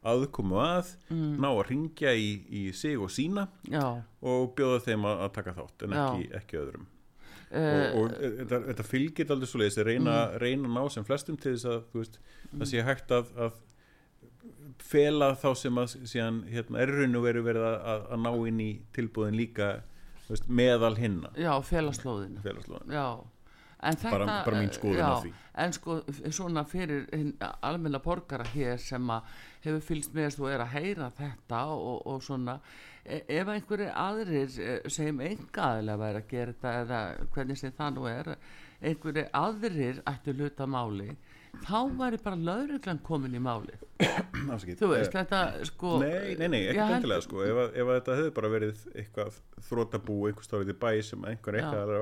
[0.08, 1.32] aðkomu að mm.
[1.42, 5.84] ná að ringja í, í sig og sína og bjóða þeim að, að taka þátt
[5.84, 6.86] en ekki, ekki öðrum
[7.48, 10.36] og, og þetta, þetta fylgir aldrei svo leiðis reyna, mm.
[10.42, 12.58] reyna að ná sem flestum til þess að veist, mm.
[12.58, 13.64] það sé hægt að, að
[14.88, 18.60] fela þá sem að síðan hérna, er raun og veru verið að, að ná inn
[18.62, 19.72] í tilbúðin líka
[20.28, 21.32] veist, meðal hinna.
[21.40, 22.38] Já, felaslóðin
[23.78, 25.32] bara, bara mín skoðun á því.
[25.62, 25.98] en sko
[26.34, 27.06] svona fyrir
[27.62, 29.28] almenna borgara hér sem að
[29.62, 32.58] hefur fylgst með og er að heyra þetta og, og svona
[33.04, 37.00] ef einhverju aðrir e, sem enga aðlega væri að gera þetta eða
[37.34, 38.30] hvernig sem það nú er
[38.78, 41.10] einhverju aðrir ættu hluta máli
[41.64, 46.60] þá væri bara lauruglan komin í máli þú veist eh, þetta sko nei, nei, nei,
[46.70, 47.42] ekki endilega sko.
[47.42, 51.96] Ef, ef þetta hefur bara verið eitthvað þrótabú einhver stafið í bæ sem einhver eitthvað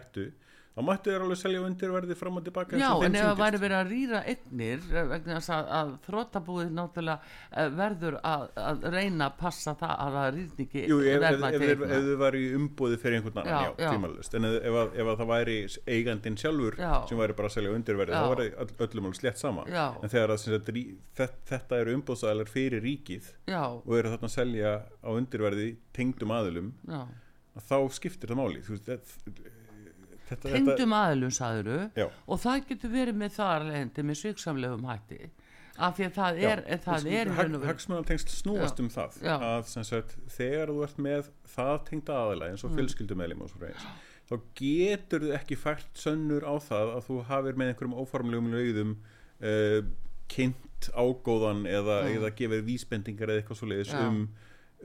[0.00, 0.30] ættu
[0.76, 3.76] þá mættu þér alveg selja undirverði fram og tilbaka Já, en ef það væri verið
[3.78, 7.16] að rýra eignir eh, vegna þess að, að þróttabúið náttúrulega
[7.62, 11.46] uh, verður að, að reyna að passa það að það rýrni ekki Jú, ef, ef,
[11.48, 15.32] ef, ef þið væri umbúið fyrir einhvern annan, já, já tímalust en ef að það
[15.32, 15.58] væri
[15.96, 16.92] eigandin sjálfur já.
[17.08, 20.36] sem væri bara að selja undirverði þá væri öll, öllum alveg slett sama en þegar
[20.36, 20.48] að,
[21.16, 26.74] þetta eru umbúðsælar fyrir ríkið og eru þarna að selja á undirverði tengdum aðlum
[27.64, 28.62] þá skiptir það máli.
[28.64, 29.46] Þú veist
[30.42, 35.20] tengdum aðlum saðuru og það getur verið með þar lendi með svíksamlegum hætti
[35.76, 38.82] af því að það er, Já, það er hag, hagsmunartengst snúast Já.
[38.82, 39.34] um það Já.
[39.36, 42.80] að sagt, þegar þú ert með það tengda aðla eins og mm.
[42.80, 43.84] fjölskyldumælim og svo reyns
[44.26, 48.96] þá getur þú ekki fært sönnur á það að þú hafið með einhverjum óformlegum lögðum
[48.96, 49.78] uh,
[50.32, 52.16] kynnt ágóðan eða, mm.
[52.18, 54.22] eða gefið vísbendingar eða eitthvað svo leiðis um,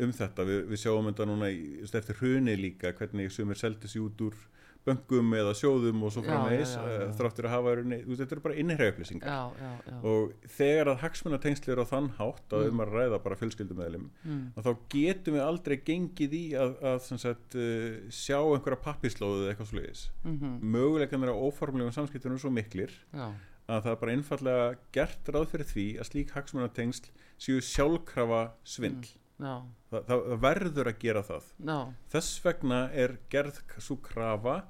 [0.02, 3.98] um þetta Vi, við sjáum þetta núna í, eftir hruni líka hvernig sem er seldis
[4.02, 4.38] út úr
[4.88, 10.48] böngum eða sjóðum og svo framvegis eh, þráttur að hafa þetta eru bara innherjaupplýsingar og
[10.56, 12.74] þegar að hagsmunatengsli eru á þann hátt að mm.
[12.74, 14.41] um að ræða bara fjölskyldumæðlim mm.
[14.58, 19.72] þá getum við aldrei gengið í að, að sagt, uh, sjá einhverja pappislóðu eða eitthvað
[19.76, 20.58] slúðis mm -hmm.
[20.76, 23.30] möguleikann er á óformlegum samskiptunum svo miklir Já.
[23.70, 24.67] að það er bara einfallega
[24.98, 29.21] gert ráð fyrir því að slík hagsmunatengsl séu sjálfkrafa svindl no.
[29.42, 31.80] Það, það verður að gera það no.
[32.14, 34.62] þess vegna er gerð svo krafa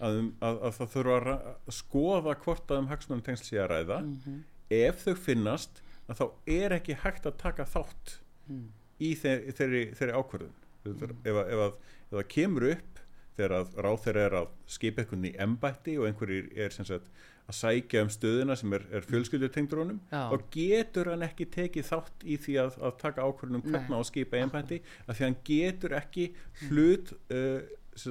[0.00, 3.70] að, um, að, að það þurfa að skoða hvort að um hagsmunum tengsl sé að
[3.72, 4.40] ræða mm -hmm.
[4.80, 6.26] ef þau finnast að þá
[6.58, 8.66] er ekki hægt að taka þátt mm.
[9.00, 11.14] í þeirri, þeirri, þeirri ákvörðun mm.
[11.24, 12.93] ef, ef, ef það kemur upp
[13.36, 17.08] þegar að ráð þeirra er að skipa einhvern í embætti og einhverjir er sem sagt
[17.44, 22.24] að sækja um stöðuna sem er, er fjölskyldutengdur honum þá getur hann ekki tekið þátt
[22.24, 26.28] í því að, að taka ákvörðunum hvernig að skipa einbændi af því hann getur ekki
[26.68, 27.60] hlut uh,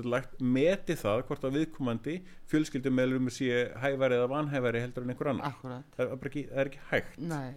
[0.05, 2.17] lagt, meti það hvort að viðkomandi
[2.51, 5.57] fjölskyldumælum sé hæfari eða vanhæfari heldur en einhver annar.
[5.97, 7.17] Það er ekki, það er ekki hægt.
[7.33, 7.53] Nei.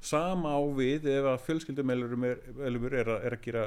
[0.00, 3.64] sama á við ef að fjölskyldumælum er, er, er að gera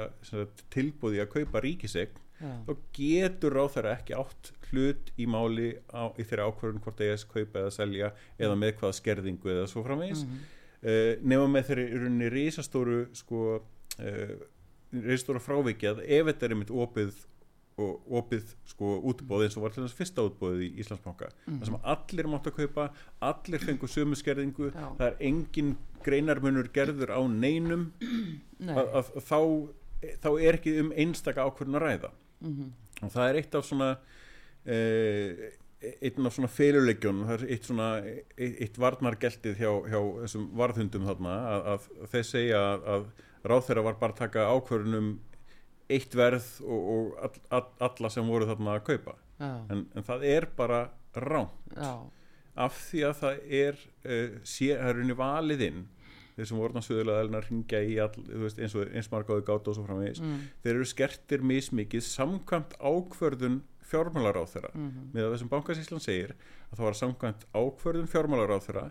[0.74, 6.48] tilbúði að kaupa ríkisegn þá getur þeirra ekki átt hlut í máli á, í þeirra
[6.50, 10.24] ákvörðun hvort það er að kaupa eða selja eða með hvaða skerðingu eða svo framvegis
[10.24, 10.48] mm -hmm.
[10.88, 13.44] uh, nema með þeirri í rauninni reysastóru sko,
[13.98, 14.34] uh,
[14.90, 17.14] reysastóru frávikið ef þetta er einmitt opið
[17.74, 21.56] og opið sko útbóð eins og var til þess að fyrsta útbóðið í Íslandsbanka mm.
[21.58, 22.84] þar sem allir mátt að kaupa,
[23.18, 24.84] allir fengu sömu skerðingu, Já.
[24.98, 25.72] það er engin
[26.04, 27.88] greinarmunur gerður á neinum
[28.60, 28.76] Nei.
[28.76, 29.40] að, að, að þá,
[30.22, 32.12] þá er ekki um einstaka ákvörðun að ræða
[32.44, 32.70] mm -hmm.
[33.02, 33.90] og það er eitt af svona
[34.64, 35.52] eh,
[36.00, 41.06] einn af svona felulegjum það er eitt svona eitt, eitt varnargeltið hjá, hjá þessum varðhundum
[41.10, 42.62] þarna að, að, þeir segja
[42.94, 43.06] að,
[43.44, 45.20] þeirra var bara að taka ákvörðunum
[45.88, 49.16] eitt verð og, og all, all, alla sem voru þarna að kaupa.
[49.38, 51.76] En, en það er bara ránt
[52.54, 55.82] af því að það er uh, sé, það er unni valiðinn
[56.34, 59.76] þeir sem voru náttúrulega að ringja í all, veist, eins og eins markaðu gátt og
[59.76, 60.42] svo framvegis mm.
[60.64, 65.08] þeir eru skertir mismikið samkvæmt ákvörðun fjármálar á þeirra mm -hmm.
[65.14, 66.34] með að þessum bankasíslan segir
[66.70, 68.86] að það var samkvæmt ákvörðun fjármálar á þeirra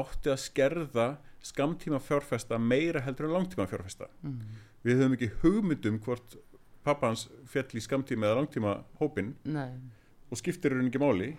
[0.00, 1.06] átti að skerða
[1.42, 4.60] skamtíma fjárfesta meira heldur en langtíma fjárfesta mm -hmm.
[4.82, 6.36] við höfum ekki hugmyndum hvort
[6.84, 9.72] pappans fjall í skamtíma eða langtíma hópin Nei.
[10.30, 11.36] og skiptir hún ekki máli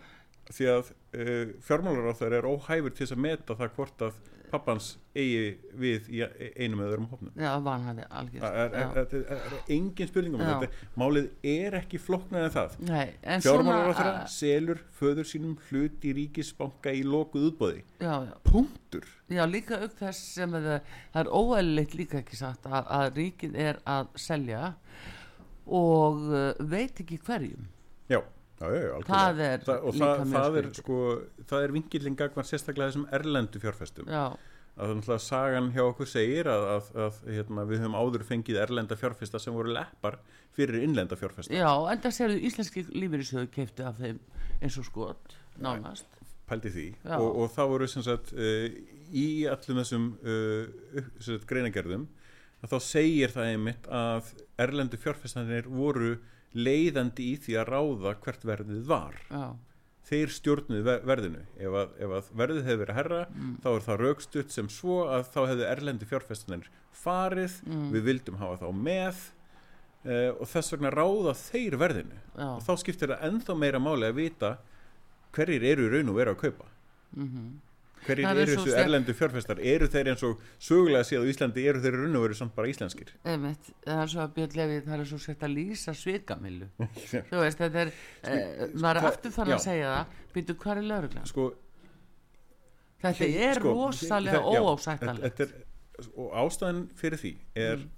[0.52, 4.14] því að uh, fjármálar á þeirra er óhæfur til þess að meta það hvort að
[4.52, 6.22] pappans eigi við í
[6.56, 10.88] einum eða öðrum hófnum Já, vanhæði, algjörð Það er, engin spurningum um þetta.
[11.02, 12.76] Málið er ekki floknað en það.
[13.46, 18.36] Fjármálar á þeirra selur föður sínum hlut í ríkisbanka í lokuð útbóði já, já.
[18.48, 19.08] Punktur.
[19.32, 20.70] Já, líka upp þess sem það,
[21.16, 24.76] það er óæðilegt líka ekki sagt að, að ríkið er að selja
[25.72, 27.68] og uh, veit ekki hverjum.
[28.12, 28.20] Já
[28.62, 31.02] Já, það er Þa, og það, það er sko
[31.50, 34.12] það er vingillingagvar sérstaklega þessum erlendu fjárfestum.
[34.12, 34.26] Já.
[34.82, 38.62] að þannig að sagan hjá okkur segir að, að, að hérna, við höfum áður fengið
[38.62, 40.18] erlenda fjárfesta sem voru leppar
[40.56, 41.54] fyrir innlenda fjárfesta.
[41.54, 44.22] Já, en það séu íslenski lífeyrisöðu keipti af þeim
[44.62, 46.08] eins og skot, nánast.
[46.50, 46.88] Pældi því.
[47.18, 48.66] Og, og þá voru sagt uh,
[49.12, 52.08] í allum þessum uh, greinagerðum
[52.62, 56.16] að þá segir það einmitt að erlendu fjárfestanir voru
[56.54, 59.20] leiðandi í því að ráða hvert verðið var.
[59.32, 59.46] Já.
[60.12, 61.44] Þeir stjórnuð verðinu.
[61.62, 63.52] Ef að, ef að verðið hefur verið herra mm.
[63.64, 67.60] þá er það raukstutt sem svo að þá hefur erlendi fjárfestunir farið.
[67.68, 67.88] Mm.
[67.94, 69.24] við vildum hafa þá með
[70.10, 72.22] uh, og þess vegna ráða þeir verðinu.
[72.36, 72.48] Já.
[72.50, 74.56] og þá skiptir það ennþá meira máli að vita
[75.32, 76.72] hverjir eru í raun og vera að kaupa.
[77.16, 77.60] Mm -hmm
[78.06, 79.62] hverjir eru þessu erlendu fjárfestar?
[79.74, 82.72] Eru þeir eins og sögulega séð á Íslandi eru þeir runn og veru samt bara
[82.72, 83.14] íslenskir?
[83.28, 86.70] Einmitt, það er svo að björnlefi það er svo sett að lýsa svikamillu
[87.32, 90.16] þú veist þetta er sko, eh, maður er aftur þannig að segja það.
[90.36, 91.48] Byrju hvað er lögurlega sko,
[93.06, 95.44] þetta hei, er sko, rosalega óásættalegt
[96.18, 97.90] og ástæðan fyrir því er mm.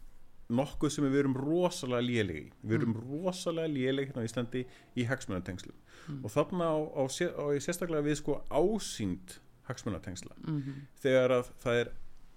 [0.57, 3.05] nokkuð sem við erum rosalega lélegi við erum mm.
[3.11, 4.65] rosalega lélegi hérna á Íslandi
[4.99, 6.19] í hagsmunartengslum mm.
[6.23, 9.37] og þarna á, á, á, á sérstaklega við sko ásýnd
[9.67, 10.82] hagsmunatengsla mm -hmm.
[11.04, 11.91] þegar að það er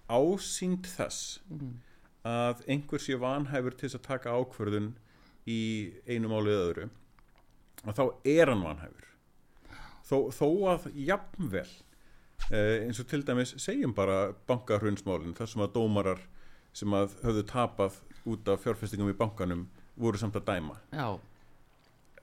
[0.08, 1.74] ásýnd þess mm -hmm.
[2.24, 4.94] að einhver sé vanhæfur til að taka ákverðun
[5.46, 6.88] í einu málið öðru
[7.84, 9.06] og þá er hann vanhæfur
[10.06, 11.68] þó, þó að jafnvel
[12.50, 16.20] eh, eins og til dæmis segjum bara bankarhundsmálinn þar sem að dómarar
[16.76, 21.18] sem að höfðu tapað út af fjárfestingum í bankanum voru samt að dæma Já.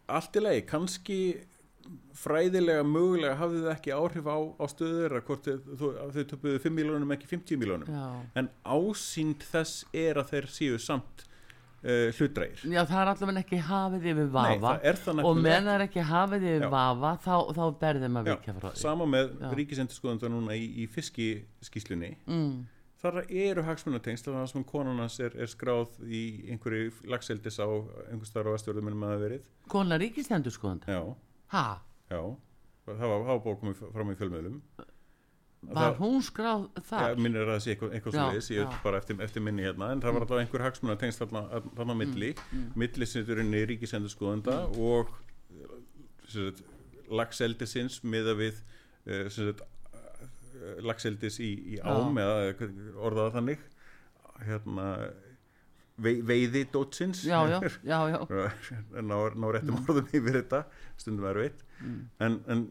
[0.08, 1.20] allt í lagi, kannski
[2.18, 7.30] fræðilega mögulega hafði það ekki áhrif á, á stöður að þau töpuðu 5 miljónum ekki
[7.32, 8.02] 50 miljónum
[8.40, 13.62] en ásýnd þess er að þeir séu samt uh, hlutrægir Já það er allavega ekki
[13.70, 14.76] hafið yfir vafa.
[14.84, 16.70] Nei, og menn er ekki hafið yfir Já.
[16.76, 18.84] vafa þá, þá berðum að vikja frá því.
[18.84, 22.56] Sama með ríkisendurskoðan núna í, í fiskiskíslunni mm.
[23.04, 28.54] þar eru hagsmunatengsl þar sem konarnas er, er skráð í einhverju lagseldis á einhver starf
[28.54, 29.54] á vestjórðum en maður verið.
[29.74, 30.84] Konar ríkisendurskoðan?
[30.88, 31.02] Já
[31.54, 31.66] Hæ?
[32.10, 32.22] Já,
[32.90, 34.60] það var, var búið komið fram í fjölmiðlum
[35.64, 37.04] Var hún skráð þar?
[37.14, 39.64] Já, minn er að það sé eitthvað, eitthvað svolítið ég veit bara eftir, eftir minni
[39.64, 41.44] hérna en það var alltaf einhver hagsmun að tengst þarna,
[41.78, 42.66] þarna milli mm, mm.
[42.84, 44.74] millisindurinn í ríkisendurskoðanda mm.
[44.84, 45.06] og
[47.14, 48.60] lagseldisins miða við
[49.08, 49.64] uh,
[50.84, 53.64] lagseldis í, í ám eða orðaða þannig
[54.44, 54.88] hérna
[56.02, 57.24] veiði dótsins.
[57.28, 57.44] Já,
[57.84, 58.20] já, já,
[59.02, 59.84] ná, ná réttum mm.
[59.84, 60.64] orðum yfir þetta
[60.98, 62.00] stundum er veit mm.
[62.26, 62.64] en, en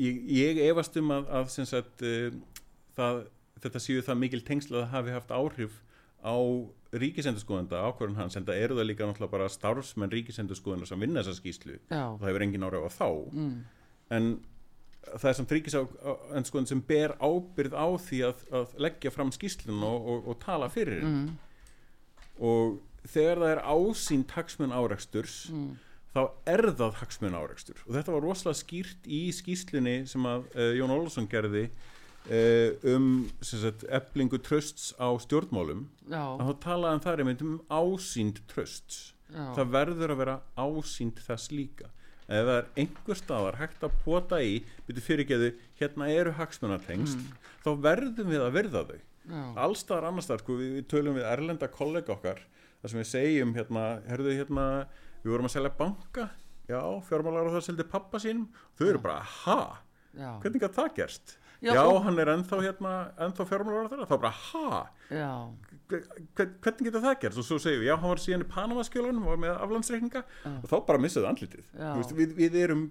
[0.00, 3.20] ég, ég efast um að, að sagt, uh, það,
[3.66, 5.76] þetta séu það mikil tengsla að það hafi haft áhrif
[6.24, 6.36] á
[6.94, 11.40] ríkisendurskóðanda ákvarðan hans en það eru það líka náttúrulega bara starfsmenn ríkisendurskóðanda sem vinna þessa
[11.42, 13.08] skýslu það hefur engin ára á þá.
[13.34, 13.56] Mm.
[14.14, 14.28] en
[15.04, 20.06] það er samt ríkisendurskóðan sem ber ábyrð á því að, að leggja fram skýslun og,
[20.14, 21.04] og, og tala fyrir.
[21.04, 21.34] Mm
[22.40, 25.72] og þegar það er ásýnd hagsmun áreiksturs mm.
[26.14, 30.70] þá er það hagsmun áreikstur og þetta var rosalega skýrt í skýslunni sem að uh,
[30.78, 33.10] Jón Olsson gerði uh, um
[33.44, 39.50] sagt, eblingu trösts á stjórnmálum að þá talaðan þar um ásýnd trösts Já.
[39.56, 41.90] það verður að vera ásýnd þess líka
[42.24, 47.50] ef það er einhver staðar hægt að pota í byrju fyrirgeðu, hérna eru hagsmunatengst mm.
[47.66, 49.00] þá verðum við að verða þau
[49.32, 52.42] allstaðar annarstaðar, sko, við, við tölum við erlenda kollega okkar,
[52.82, 54.66] þar sem við segjum hérna, herruðu hérna
[55.22, 56.26] við vorum að selja banka,
[56.68, 58.44] já, fjármálar og það seldi pappa sín,
[58.78, 59.60] þau eru bara ha,
[60.12, 60.28] já.
[60.44, 61.38] hvernig að það gerst?
[61.64, 62.02] Já, já og...
[62.04, 62.92] hann er ennþá hérna
[63.24, 64.82] ennþá fjármálar og það, þá bara ha?
[65.94, 67.40] Hvernig getur það gerst?
[67.40, 70.22] Og svo segjum við, já, hann var síðan í Panamaskjölunum og var með aflandsreikninga.
[70.58, 71.70] Og þá bara missaðu andlitið,
[72.18, 72.84] við, við erum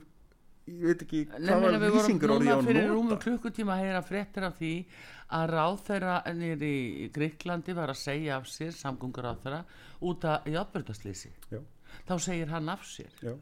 [0.68, 4.46] ég veit ekki hvað var lýsingur orðið á nóta fyrir rúmum klukkutíma að heyra fréttir
[4.48, 4.74] af því
[5.36, 6.74] að ráð þeirra nýri
[7.04, 9.60] í Greiklandi var að segja af sér samgöngur á þeirra
[10.08, 11.34] út af jafnbjörnarslýsi
[12.08, 13.12] þá segir hann af sér.
[13.22, 13.36] Já.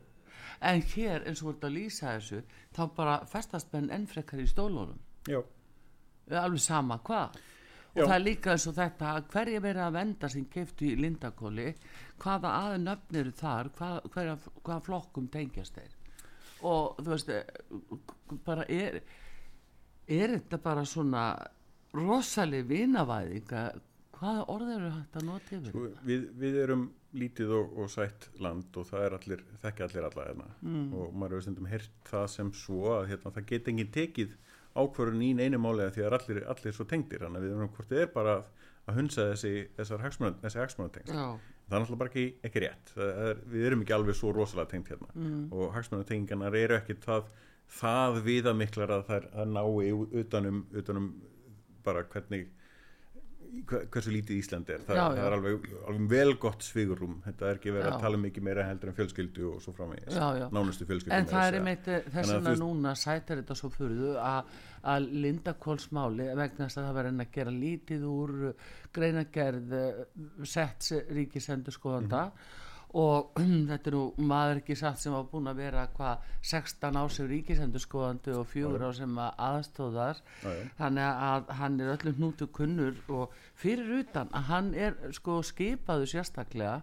[0.62, 2.42] en hér eins og voruð að lýsa þessu
[2.76, 5.00] þá bara festast menn ennfrekkar í stólunum.
[6.32, 7.40] Alveg sama hvað.
[7.92, 8.06] Og Já.
[8.06, 11.74] það er líka eins og þetta að hverja verið að venda sem keftu í Lindakóli
[12.22, 15.98] hvaða aðnöfnir þar hvað, hverja, hvaða flokkum tengjast þeir
[16.68, 17.44] og þú veist eh,
[18.46, 19.02] bara er
[20.12, 21.26] er þetta bara svona
[21.96, 23.54] rosalega vinavæðing?
[24.22, 28.30] Hvaða orð eru hægt að nota yfir sko, við, við erum lítið og, og sætt
[28.40, 30.50] land og það er allir þekki allir alla hérna.
[30.62, 30.90] Mm.
[30.94, 34.36] og maður hefur stundum hirt það sem svo að hérna, það get enginn tekið
[34.72, 37.26] ákvörðun í einu málega því að allir, allir svo tengdir.
[37.26, 38.52] Þannig að við erum hvort þið er bara að,
[38.92, 41.18] hunsa þessi, þessar hagsmannatengst
[41.72, 44.92] það er náttúrulega bara ekki, ekki rétt er, við erum ekki alveg svo rosalega tengt
[44.92, 45.44] hérna mm.
[45.56, 47.30] og hagsmunatengingarnar eru ekki það,
[47.80, 51.08] það viðamiklar að það er að nái utanum, utanum
[51.86, 52.50] bara hvernig
[53.68, 54.84] hversu lítið Ísland er.
[54.88, 55.18] Það, já, já.
[55.18, 57.94] það er alveg, alveg vel gott svigurum þetta er ekki verið já.
[57.96, 60.18] að tala mikið meira heldur en fjölskyldu og svo framvegis,
[60.56, 65.56] nánustu fjölskyldu en það er einmitt þess vegna núna sætar þetta svo fyrir að Linda
[65.62, 68.36] Kólsmáli vegna þess að það verður að gera lítið úr
[68.96, 70.04] greinagerð eh,
[70.48, 73.32] sett ríkisendur skoðanda mm -hmm og
[73.70, 78.36] þetta er nú maður ekki satt sem var búin að vera hvað 16 ásug ríkisendurskoðandi
[78.36, 80.24] og fjögur á sem aðstóðar
[80.80, 86.10] þannig að hann er öllum hnútu kunnur og fyrir utan að hann er sko skipaðu
[86.12, 86.82] sérstaklega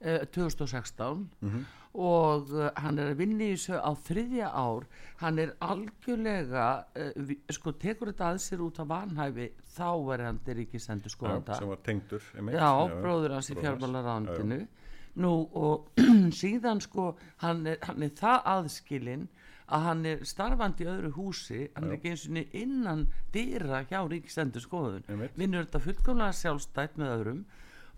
[0.00, 1.64] eh, 2016 mm -hmm.
[1.92, 4.86] og uh, hann er að vinna í þessu á þriðja ár.
[5.16, 10.38] Hann er algjörlega uh, sko tekur þetta að sér út af vanhæfi þá verður hann
[10.44, 12.70] til ríkisendurskoðanda sem var tengdur já,
[13.02, 14.66] bróður hans í fjármálarandinu
[15.18, 16.00] nú og
[16.40, 19.28] síðan sko hann er, hann er það aðskilinn
[19.70, 21.90] að hann er starfandi í öðru húsi hann Já.
[21.90, 25.06] er ekki eins og innan dýra hjá ríkistendur skoðun
[25.38, 27.42] vinnur þetta fullkomlega sjálfstætt með öðrum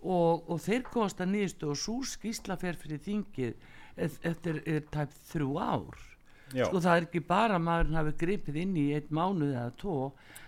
[0.03, 3.69] og, og þeir komast að nýðistu og svo skísla fer fyrir þingið
[4.03, 4.57] eftir
[4.91, 5.99] tæp þrjú ár.
[6.53, 6.65] Já.
[6.67, 9.93] sko það er ekki bara maður hafi gripið inn í eitt mánuð eða tó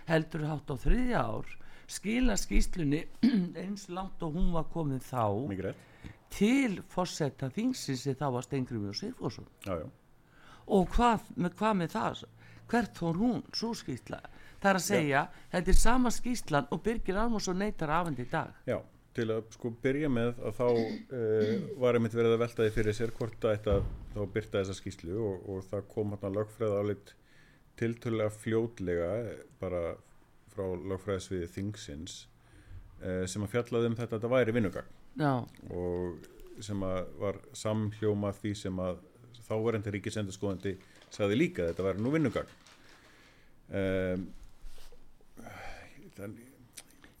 [0.06, 1.54] heldur hátt á þriðja ár
[1.90, 3.04] skila skíslunni
[3.62, 5.24] eins langt og hún var komið þá.
[5.50, 5.84] Mikið rétt
[6.32, 9.50] til fórsetta þingsins þá var Stengriði og Sigfússon.
[10.66, 12.24] Og hvað með, hvað með það?
[12.66, 14.18] Hvert fór hún, svo skýtla
[14.60, 15.46] það er að segja, Já.
[15.54, 18.54] þetta er sama skýtlan og Birgir Almarsson neytar afend í dag.
[18.68, 18.78] Já,
[19.16, 23.14] til að sko byrja með að þá uh, var einmitt verið að veltaði fyrir sér
[23.16, 23.76] hvort að þetta
[24.14, 27.14] þá byrta þessa skýtlu og, og það kom hérna lögfræða álit
[27.76, 29.10] tiltölulega fljótlega
[29.60, 29.82] bara
[30.54, 32.22] frá lögfræðisviði þingsins
[33.02, 35.32] uh, sem að fjallaði um þetta að þetta væri vinnugang Já.
[35.72, 36.80] og sem
[37.20, 39.00] var samhljóma því sem að
[39.46, 40.74] þáverandi ríkisendurskóðandi
[41.12, 42.50] sagði líka þetta var nú vinnugang
[43.70, 44.26] um,
[46.16, 46.45] þannig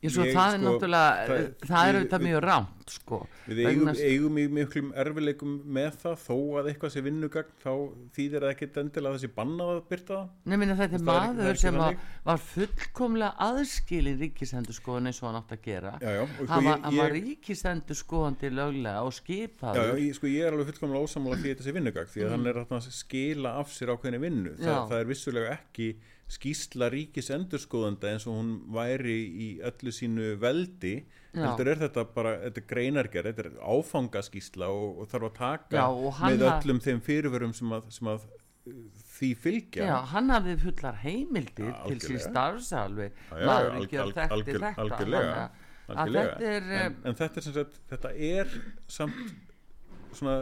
[0.04, 3.18] Ég svo ég, það er sko, náttúrulega, það, það er auðvitað mjög rámt sko.
[3.46, 7.70] Við eigum, eigum í miklum erfileikum með það þó að eitthvað sé vinnugagn þá
[8.18, 10.26] þýðir það ekkert endilega þessi bannað að byrta það.
[10.44, 15.30] Nei, minna þetta er maður er sem að, var fullkomlega aðskilin ríkisendur skoðan eins og
[15.30, 15.94] hann átt að gera.
[16.04, 16.24] Já, já.
[16.36, 19.80] Sko, hann var, var ríkisendur skoðandi löglega og skipaður.
[19.80, 22.28] Já, já, ég, sko ég er alveg fullkomlega ósamála því þetta sé vinnugagn því að
[22.28, 22.36] mm.
[22.36, 24.54] hann er að skila af sér ákveðinu vinnu.
[24.60, 25.88] Það, það er vissulega ekki
[26.26, 30.96] skýsla ríkis endurskóðanda eins og hún væri í öllu sínu veldi
[31.36, 35.84] heldur er þetta bara, þetta er greinargerð þetta er áfangaskýsla og, og þarf að taka
[35.84, 35.86] Já,
[36.24, 38.80] með öllum þeim fyrirverum sem að, sem að uh,
[39.16, 39.86] því fylgja.
[39.86, 45.48] Já, hann hafði fullar heimildir ja, til sín starfsalvi maður ekki að þekkti þetta algjörlega,
[45.94, 46.28] algjörlega.
[46.36, 48.56] Þetta er, en, um, en þetta er sem sagt þetta er
[48.90, 50.40] samt svona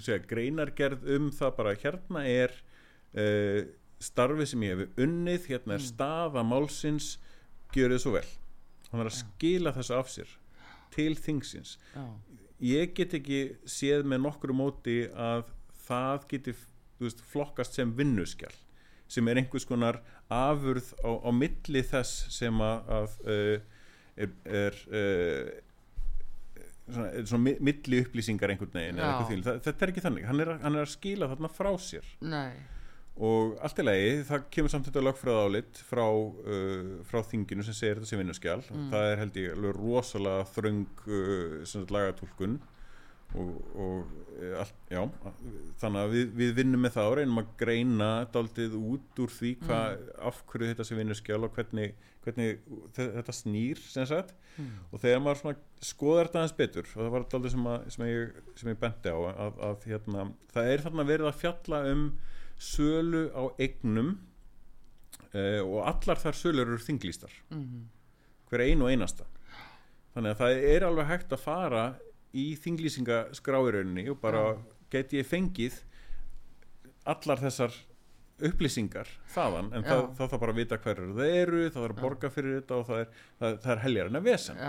[0.00, 2.56] segja, greinargerð um það bara hérna er
[3.16, 3.62] uh,
[3.98, 5.88] starfi sem ég hef unnið hérna er mm.
[5.90, 7.16] staða málsins
[7.74, 8.28] gjör þið svo vel.
[8.92, 10.30] Hann er að skila þessu af sér
[10.94, 11.76] til þingsins.
[12.64, 15.50] Ég get ekki séð með nokkru móti að
[15.86, 16.54] það geti
[16.98, 18.54] veist, flokkast sem vinnuskjál
[19.08, 23.54] sem er einhvers konar afurð á, á milli þess sem að, að uh,
[24.20, 25.52] er, er uh,
[26.88, 30.26] svona, svona milli upplýsingar einhvern veginn þetta er ekki þannig.
[30.28, 32.10] Hann er, hann er að skila þarna frá sér.
[32.24, 32.77] Nei
[33.18, 37.76] og allt í lagi, það kemur samt þetta lögfræða álit frá, uh, frá þinginu sem
[37.76, 38.88] segir þetta sem vinnuskjál mm.
[38.92, 42.58] það er held ég alveg rosalega þröng uh, lagatúlkun
[43.36, 45.00] og, og e, all, já,
[45.80, 49.50] þannig að við, við vinnum með það og reynum að greina daldið út úr því
[49.66, 50.14] hva, mm.
[50.30, 51.92] af hverju þetta sem vinnuskjál og hvernig,
[52.24, 52.62] hvernig
[52.96, 54.72] þetta snýr sem sagt mm.
[54.92, 58.42] og þegar maður skoðar þetta aðeins betur og það var daldið sem, að, sem, ég,
[58.62, 62.08] sem ég benti á að, að hérna, það er þarna verið að fjalla um
[62.58, 64.14] sölu á eignum
[65.32, 67.32] uh, og allar þar sölur eru þinglýstar.
[67.50, 67.84] Mm -hmm.
[68.50, 69.24] hver einu og einasta.
[70.14, 71.84] Þannig að það er alveg hægt að fara
[72.34, 74.56] í þinglýsingaskráirauninni og bara ja.
[74.90, 75.84] get ég fengið
[77.08, 77.74] allar þessar
[78.44, 82.02] upplýsingar þaðan en það, það þarf bara að vita hverju það eru, það þarf að
[82.04, 83.08] borga fyrir þetta og það er,
[83.40, 84.60] það, það er heljar en að vesen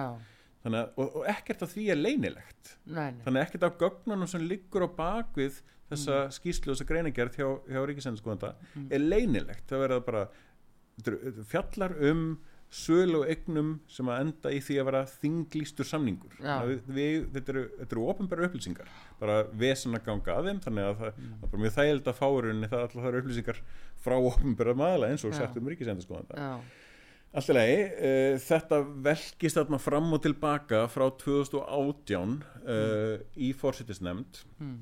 [0.67, 3.23] að, og, og ekkert af því er leinilegt nei, nei.
[3.25, 6.35] þannig ekkert af gögnunum sem liggur á bakvið þessa mm.
[6.35, 8.87] skýslu og þessa greinagerð hjá, hjá Ríkisendurskóðanda mm.
[8.91, 10.27] er leinilegt það verða bara
[11.49, 12.23] fjallar um
[12.69, 17.53] söl og egnum sem að enda í því að vera þinglýstur samningur við, við, þetta
[17.55, 18.91] eru, eru ofinbæra upplýsingar
[19.21, 21.47] bara vesen að ganga að þeim þannig að það, mm.
[21.47, 23.63] er mjög þægild að fárunni það allar það eru upplýsingar
[24.03, 26.51] frá ofinbæra maðala eins og sett um Ríkisendurskóðanda
[27.29, 33.27] Alltaf lagi, uh, þetta velkist þarna fram og tilbaka frá 2018 uh, mm.
[33.37, 34.79] í fórsettisnemnd mm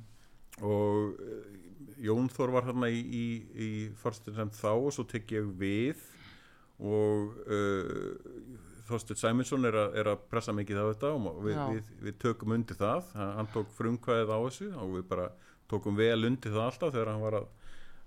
[0.65, 3.25] og eh, Jón Þór var þarna í, í,
[3.57, 6.01] í fórstunum þá og svo tek ég við.
[6.77, 8.11] Og uh,
[8.85, 12.77] Þorstur Sæminsson er, er að pressa mikið á þetta og við, við, við tökum undir
[12.77, 13.09] það.
[13.17, 15.25] Hann tók frumkvæðið á þessu og við bara
[15.73, 17.49] tókum vel undir það alltaf þegar hann var að,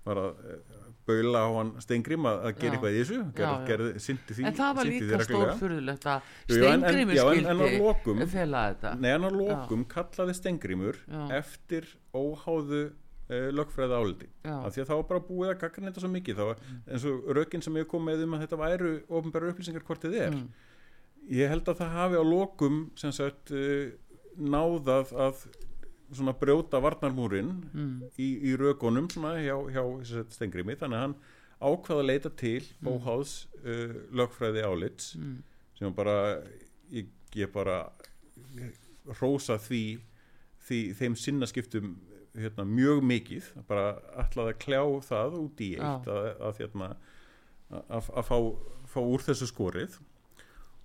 [0.07, 0.63] var að eh,
[1.07, 3.19] baula á hann Stengrim að, gera eitthvað í þessu.
[3.37, 8.93] Gerði, gerði, syndi því en það var líka stórfurðulegt að Stengrimur skildi fela þetta.
[9.01, 10.99] Nei, en á lokum kallaði Stengrimur
[11.37, 16.05] eftir óháðu uh, lögfræði áldi af því að þá var bara búið að gagna þetta
[16.05, 16.41] svo mikið.
[16.41, 16.83] Þá, mm.
[16.91, 20.19] eins og rökinn sem ég kom með um að þetta væru ofnbæra upplýsingar hvort þið
[20.27, 20.37] er.
[20.37, 20.69] Mm.
[21.41, 23.91] ég held að það hafi á lokum sem sagt uh,
[24.37, 25.45] náðað að
[26.11, 27.93] svona brjóta varnarmúrin mm.
[28.19, 29.83] í, í rökunum svona hjá, hjá
[30.33, 31.17] Stengrimi þannig að hann
[31.61, 32.89] ákvaða að leita til mm.
[32.89, 35.35] óháðs uh, lögfræði álits mm.
[35.79, 36.15] sem bara
[36.93, 37.83] ég, ég bara
[39.19, 39.83] rosa því,
[40.67, 41.93] því þeim sinnaskiptum
[42.37, 46.89] hérna, mjög mikið bara ætlaði að kljá það út í eitt að, að, hérna,
[47.71, 48.37] að, að fá,
[48.93, 49.97] fá úr þessu skorið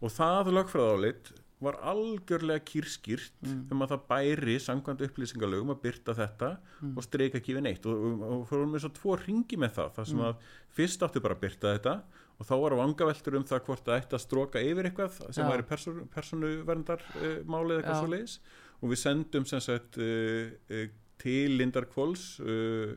[0.02, 1.32] og það lögfræðálit
[1.64, 3.60] var algjörlega kýrskýrt mm.
[3.72, 6.92] um að það bæri sangkvæmt upplýsingalögum að byrta þetta mm.
[6.92, 9.94] og streika ekki við neitt og, og, og fórum við svo tvo ringi með það
[9.96, 10.26] þar sem mm.
[10.28, 11.96] að fyrst áttu bara að byrta þetta
[12.36, 15.66] og þá var vangaveltur um það hvort það ætti að stróka yfir eitthvað sem væri
[16.12, 18.38] persónuverndar uh, málið eitthvað svo leiðis
[18.76, 20.88] og við sendum sem sagt uh, uh,
[21.22, 22.92] til Lindar Kvols uh,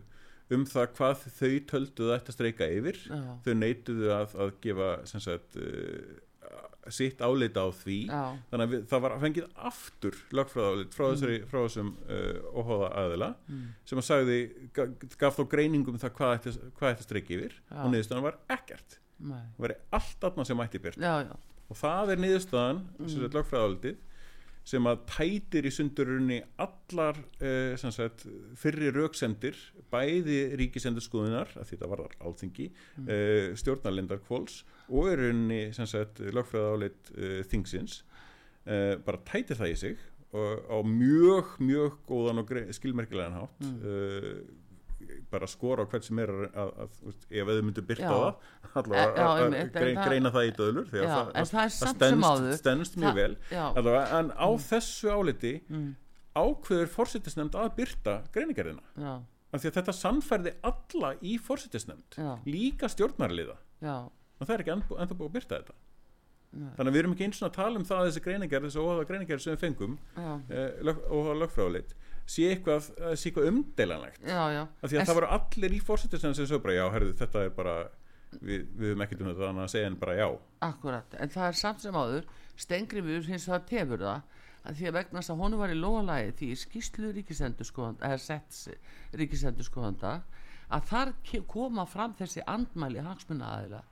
[0.51, 3.19] um það hvað þau tölduðu ætti að streyka yfir Já.
[3.45, 6.17] þau neituðu að, að gefa sagt, uh,
[6.93, 8.21] sitt áleita á því Já.
[8.49, 11.45] þannig að við, það var fengið aftur lagfræðálit frá, mm.
[11.51, 13.67] frá þessum uh, óháða aðila mm.
[13.91, 14.39] sem að sagði,
[15.19, 17.77] gaf þá greiningum um það hvað að streyka yfir Já.
[17.83, 21.03] og niðurstaðan var ekkert það var allt aðna sem ætti byrst
[21.69, 23.27] og það er niðurstaðan mm.
[23.35, 24.05] lagfræðálitið
[24.69, 28.25] sem að tætir í sundurunni allar uh, sagt,
[28.59, 29.57] fyrri rauksendir
[29.89, 33.07] bæði ríkisendur skoðunar að þetta var alþingi mm.
[33.09, 35.61] eh, stjórnarlindar kvóls og er unni
[36.35, 38.03] lögfræða áleitt uh, þingsins.
[38.69, 40.01] Bara tætir það í sig
[40.37, 43.63] og á mjög mjög góðan og skilmerkilegan hátt.
[43.65, 44.59] Mm
[45.31, 46.69] bara skora á hvert sem er að, að,
[47.09, 48.13] að ef þau myndu byrta já.
[48.13, 52.99] það allavega að greina, greina það í döðlur því að já, það, það, það stennst
[53.01, 53.31] mjög vel.
[53.63, 54.63] allavega, en á mm.
[54.67, 55.89] þessu áliti mm.
[56.37, 63.57] ákveður fórsettisnefnd að byrta greinigerðina af því að þetta sannferði alla í fórsettisnefnd líka stjórnarliða.
[64.39, 65.79] Og það er ekki ennþá búið að byrta þetta.
[66.49, 66.69] Nei.
[66.73, 68.81] þannig að við erum ekki eins og að tala um það að þessi greinigerð þessi
[68.81, 71.91] óhafa greinigerð sem við fengum eh, óhafa lögfráleitt
[72.29, 74.21] sé eitthvað, sé eitthvað umdeilanlegt.
[74.21, 74.61] Já, já.
[74.65, 77.45] af því að en það voru allir í fórsettisnefn sem svo bara já, herðu, þetta
[77.45, 77.77] er bara
[78.37, 80.27] við, við höfum ekkert um þetta þannig að segja en bara já.
[80.69, 84.95] Akkurat, en það er samt sem áður Stengriður finnst það tefur það að því að
[84.97, 90.13] vegna þess að honu var í loðalægi því skýslu ríkisendurskoðanda eða sett ríkisendurskoðanda
[90.69, 91.13] að þar
[91.49, 93.83] koma fram þessi andmæli hagsmunna aðeila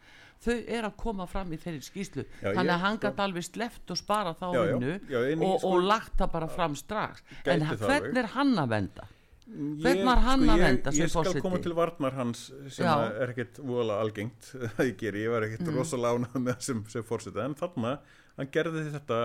[0.46, 3.94] þau er að koma fram í þeirri skýslu já, þannig að hann gæti alveg sleft
[3.94, 7.24] og spara þá vinnu og, sko, og lagt það bara fram strax.
[7.46, 9.08] En hvern er hann að venda?
[9.48, 11.42] hvern var hann sko, að venda ég, ég skal fórseti?
[11.46, 15.64] koma til varnar hans sem er ekkert vola algengt að ég ger, ég var ekkert
[15.68, 15.78] mm.
[15.78, 17.94] rosalega ánað með sem, sem fórseti en þarna
[18.38, 19.20] hann gerði þetta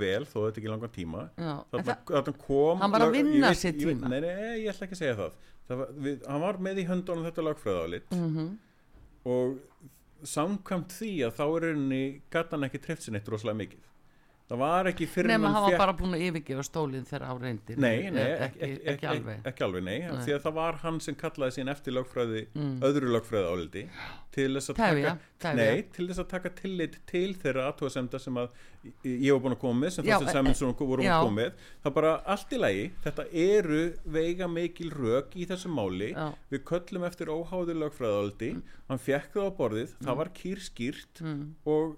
[0.00, 1.26] vel þó þetta ekki langan tíma.
[1.36, 4.10] Þarna, þarna kom hann var að vinna ég, sér tíma.
[4.10, 4.32] Nei, nei,
[4.64, 5.36] ég ætla ekki að segja það,
[5.68, 8.48] það var, við, hann var með í höndunum þetta lagfræðálit mm -hmm.
[9.36, 9.92] og
[10.26, 12.02] samkvæmt því að þá er rauninni
[12.32, 13.84] gatan ekki treft sér neitt rosalega mikið
[14.46, 15.82] það var ekki fyrir nema hann var fjart...
[15.82, 19.66] bara búin að yfirgefa stólinn þegar á reyndir nei, nei, ekki, ekki, ekki alveg ekki
[19.66, 22.76] alveg, nei, nei, því að það var hann sem kallaði sín eftir lögfræði, mm.
[22.86, 23.84] öðru lögfræði álildi
[24.36, 28.62] til þess að taka nei, til þess að taka tillit til þeirra aðtóðasemda sem að
[29.02, 31.96] ég var búin að koma með sem það sem Sæmundsson voru að koma með það
[31.98, 33.82] bara allt í lagi, þetta eru
[34.16, 36.26] veiga meikil rög í þessu máli já.
[36.52, 38.74] við köllum eftir óháður lögfræði álildi, mm.
[38.92, 40.02] hann fekk það á borðið mm.
[40.06, 41.46] það var kýrskýrt mm.
[41.72, 41.96] og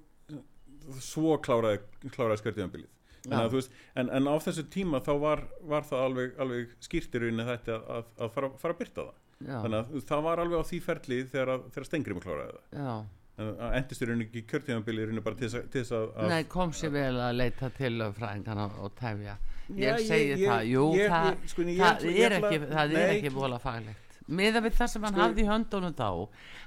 [1.05, 1.83] svo kláraði,
[2.15, 2.95] kláraði skörtíðanbilið
[3.29, 8.33] en, en á þessu tíma þá var, var það alveg, alveg skýrtirunni þetta að, að
[8.35, 9.17] fara, fara að byrta það.
[9.39, 9.55] Já.
[9.63, 12.81] þannig að það var alveg á því ferli þegar, þegar Stengrim kláraði það.
[12.83, 12.95] Já.
[13.39, 17.71] en endisturunni ekki kjörtíðanbilið bara til þess að, að Nei, kom sér vel að leita
[17.77, 19.39] til fræðingarna og tefja.
[19.79, 24.65] Ég segi það, jú, það, sko, það er ekki, það er ekki bóla faglegt meðan
[24.67, 26.09] við það sem hann sko, hafði í höndunum þá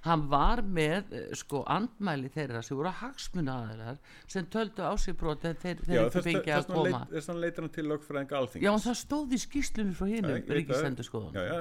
[0.07, 5.18] hann var með eh, sko andmæli þeirra sem voru hagsmuna aðeinar sem töldu á sig
[5.20, 7.03] brot en þeir, þeir ekki fengið að koma.
[7.12, 8.68] þess vegna leitur hann til lögfræðinga alþingis.
[8.68, 10.30] Já og það stóði í skýslunum frá hinn
[11.38, 11.59] já, já,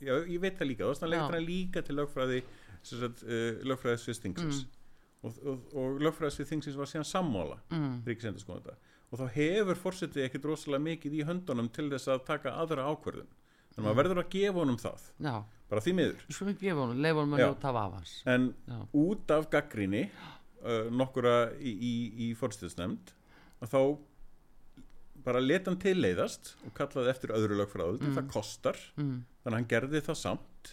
[0.00, 0.88] já, ég veit það líka.
[0.92, 4.80] Þess vegna leitur hann líka til lögfræði uh, lögfræðisvistingsins mm.
[5.22, 8.02] og, og, og lögfræðisvistingsins var síðan sammála mm.
[8.08, 8.80] ríkisendur skoðun
[9.12, 13.28] og þá hefur fórsetið ekkert rosalega mikið í höndunum til þess að taka aðra ákverðun
[13.76, 15.34] en maður verður að gefa honum það já.
[15.70, 16.22] bara því miður
[16.82, 17.42] honum, honum að
[18.34, 18.78] en Já.
[19.02, 21.92] út af gaggrinni uh, nokkura í, í,
[22.26, 23.14] í fórstisnefnd
[23.62, 23.80] að þá
[25.22, 28.16] bara leta hann til leiðast og kallaði eftir öðru lögfræðu mm.
[28.16, 29.18] það kostar, mm.
[29.42, 30.72] þannig að hann gerði það samt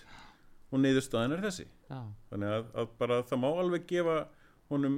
[0.70, 2.02] og niðurstaðin er þessi Já.
[2.32, 4.20] þannig að, að bara það má alveg gefa
[4.70, 4.98] honum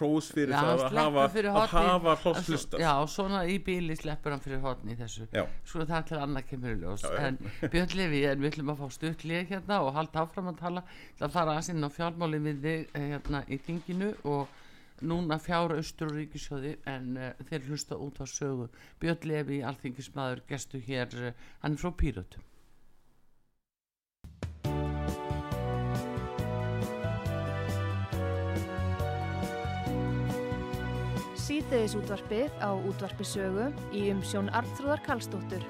[0.00, 4.42] rós fyrir já, það að hafa, að hafa hlóðslusta Já, svona í bíli sleppur hann
[4.42, 5.28] fyrir hodni þessu.
[5.30, 5.44] Já.
[5.68, 7.04] Svo það til annað kemur ljós.
[7.06, 10.60] Já, En Björn Levi, en við ætlum að fá stuttlið hérna og halda áfram að
[10.64, 10.84] tala.
[11.22, 14.60] Það fara að sinna á fjármáli við þig eh, hérna í tinginu og
[15.02, 18.68] núna fjára austur og ríkisjóði en uh, þeir hlusta út á sögu.
[19.02, 22.46] Björn Levi, alþingismadur, gestu hér uh, hann er frá Pírötum
[31.42, 33.64] síðdeðis útvarpið á útvarpisögu
[33.98, 35.64] í umsjón Arnþróðar Kallstóttur.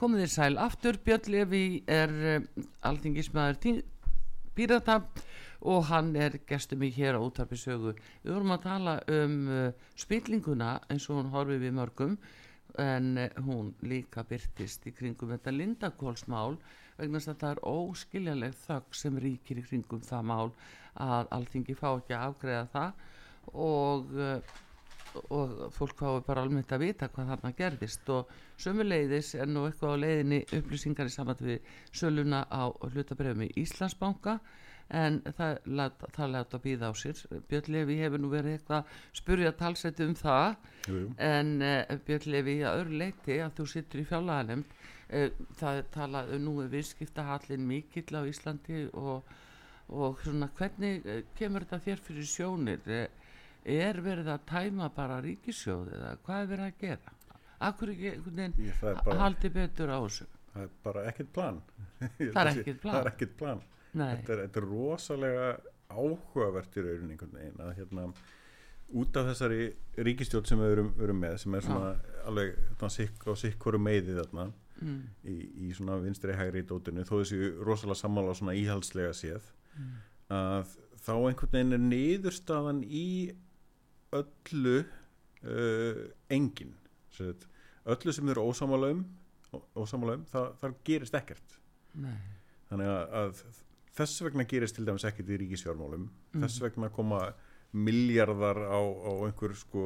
[0.00, 2.44] Komið þér sæl aftur, Björn Levi er uh,
[2.88, 3.82] alþingismæður
[4.56, 5.02] Pírata
[5.60, 10.78] og hann er gestur mig hér á útarpisögu við vorum að tala um uh, spillinguna
[10.88, 12.16] eins og hún horfið við mörgum
[12.80, 16.56] en uh, hún líka byrtist í kringum þetta lindakólsmál
[16.96, 20.50] vegna að það er óskiljaleg þögg sem ríkir í kringum það mál
[20.94, 24.58] að alltingi fá ekki að afgreða það og uh,
[25.34, 28.10] og fólk fái bara almennt að vita hvað þarna gerðist.
[28.14, 28.30] Og
[28.60, 34.38] sömuleiðis er nú eitthvað á leiðinni upplýsingar í samvættu við söluna á hlutabrefum í Íslandsbanka
[34.90, 35.58] en það,
[36.14, 37.20] það láta að býða á sér.
[37.50, 40.56] Björn Levi hefur nú verið eitthvað spurja talseti um það.
[40.86, 41.12] Jú, jú.
[41.26, 45.28] en uh, Björn Levi að öru leiti að þú sittur í fjálaganum uh,
[45.60, 49.30] það talaðu nú við skiptahallin mikill á Íslandi og,
[49.94, 52.92] og svona hvernig uh, kemur þetta þér fyrir sjónir?
[53.70, 57.16] Er verið að tæma bara ríkisjóð eða hvað er verið að gera?
[57.60, 58.70] Akkur ekki
[59.20, 60.30] haldi betur á þessu?
[60.50, 61.58] Það er bara ekkert plan.
[62.34, 63.60] Það er ekkert plan
[63.92, 65.48] Þetta er, þetta er rosalega
[65.90, 68.04] áhugavert í rauninni einhvern veginn að hérna
[69.00, 69.68] út af þessari
[70.02, 72.22] ríkistjórn sem við erum, erum með sem er svona ja.
[72.30, 74.46] alveg svona, sikk og sikk hverju meiði þarna
[74.80, 75.00] mm.
[75.30, 75.36] í,
[75.66, 79.92] í svona vinstri hægri í dótinu þó þessi rosalega sammála svona íhalslega séð mm.
[80.38, 80.74] að
[81.04, 83.06] þá einhvern veginn er niðurstaðan í
[84.16, 86.76] öllu uh, engin
[87.14, 87.46] Sett,
[87.90, 89.06] öllu sem eru ósamála um
[89.78, 91.56] ósamála um, það, það gerist ekkert
[91.98, 92.14] Nei.
[92.70, 93.40] þannig að, að
[93.96, 96.44] þess vegna gerist til dæmis ekkert í ríkisfjármálum mm.
[96.44, 97.22] þess vegna koma
[97.72, 99.84] miljardar á, á einhver sko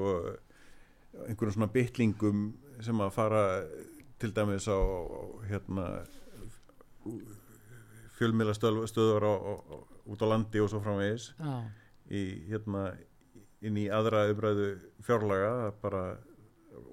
[1.29, 2.45] einhverjum svona bytlingum
[2.83, 3.45] sem að fara
[4.21, 5.87] til dæmis á, á hérna
[8.19, 9.27] fjölmiðlastöður
[10.05, 11.67] út á landi og svo framvegis ah.
[12.09, 12.93] í hérna
[13.65, 14.71] inn í aðra umræðu
[15.05, 16.05] fjárlaga bara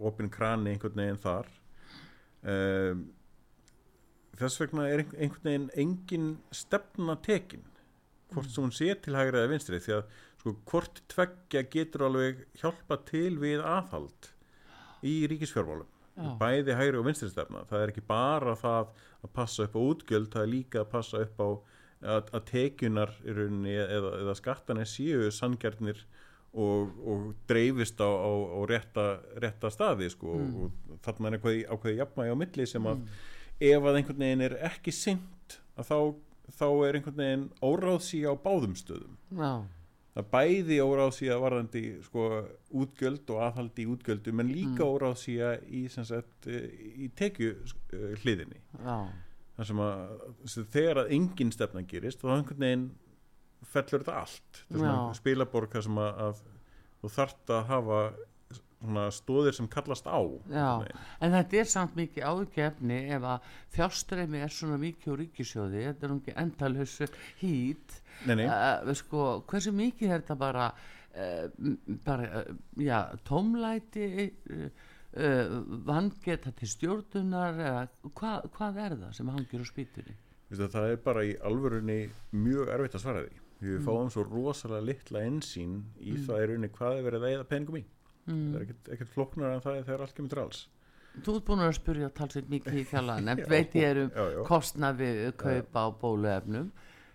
[0.02, 1.50] opinn krani einhvern veginn þar
[2.52, 3.04] um
[4.40, 7.66] þess vegna er einhvern veginn engin stefna tekin
[8.32, 12.46] hvort sem hún sé til hægra eða vinstri því að sko hvort tveggja getur alveg
[12.62, 14.32] hjálpa til við aðhald
[15.06, 16.32] í ríkisfjármálum Já.
[16.40, 20.32] bæði hægri og vinstri stefna það er ekki bara það að passa upp á útgjöld
[20.34, 21.50] það er líka að passa upp á
[22.02, 26.00] að, að tekjunar rauninni, eða, eða skattanir séu sangjarnir
[26.52, 29.06] og, og dreifist á, á, á rétta,
[29.44, 30.56] rétta staði sko, mm.
[30.58, 33.30] og þarna er eitthvað ákveði jafnmægi á milli sem að mm
[33.62, 36.14] ef að einhvern veginn er ekki synd þá,
[36.58, 39.18] þá er einhvern veginn óráðsí á báðum stöðum.
[39.38, 39.64] Já.
[40.16, 42.30] það bæði óráðsí að varðandi sko
[42.84, 44.96] útgjöld og aðhaldi í útgjöldum en líka mm.
[44.96, 47.54] óráðsí að í, sagt, í tekju
[48.24, 52.90] hliðinni þar sem að þegar að engin stefna gerist þá einhvern veginn
[53.72, 54.62] fellur þetta allt.
[55.20, 56.40] Spilaborg þar sem að, að
[57.02, 58.00] þú þart að hafa
[59.14, 60.20] stóðir sem kallast á
[60.50, 60.86] Já,
[61.22, 66.08] en þetta er samt mikið áðgefni ef að þjástreimi er svona mikið á ríkisjóði, þetta
[66.08, 67.10] er ekki endalösu
[67.42, 71.46] hít uh, sko, hversu mikið er þetta bara uh,
[72.08, 74.32] bara, uh, já, tómlæti
[75.12, 77.80] vangeta til stjórnunar eða
[78.16, 80.14] hva, hvað er það sem hangir á spýtunni?
[80.52, 81.98] Það er bara í alvörunni
[82.32, 83.86] mjög erfitt að svara því við mm.
[83.86, 86.24] fáum svo rosalega litla ensýn í mm.
[86.28, 87.84] það er unni hvað er verið að eða peningum í
[88.28, 88.46] mm.
[88.52, 90.62] það er ekkert, ekkert floknar en það er þegar allt kemur til alls.
[91.12, 94.08] Þú ert búin að spyrja talsveit mikið í fjallan en veit ég eru
[94.48, 96.72] kostna við kaupa á bóluefnum.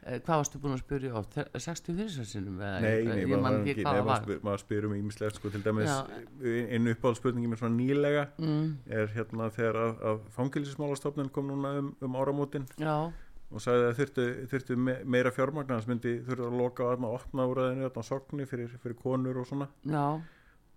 [0.06, 1.20] Eh, hvað varstu búin að spyrja á
[1.58, 2.60] 63 sinum?
[2.60, 8.26] Nei, nei, maður, maður, maður spyrum ímislegt sko til dæmis einu uppáhaldsspurningi mér svona nýlega
[8.38, 8.68] mm.
[9.00, 13.08] er hérna þegar að, að fangilismálastofnun kom núna um, um áramótin Já.
[13.50, 17.64] og sagði að þurftu, þurftu meira fjármagnar þess myndi þurftu að loka að opna úr
[17.64, 19.72] aðeinu, að sokni fyrir, fyrir konur og svona.
[19.90, 20.06] Já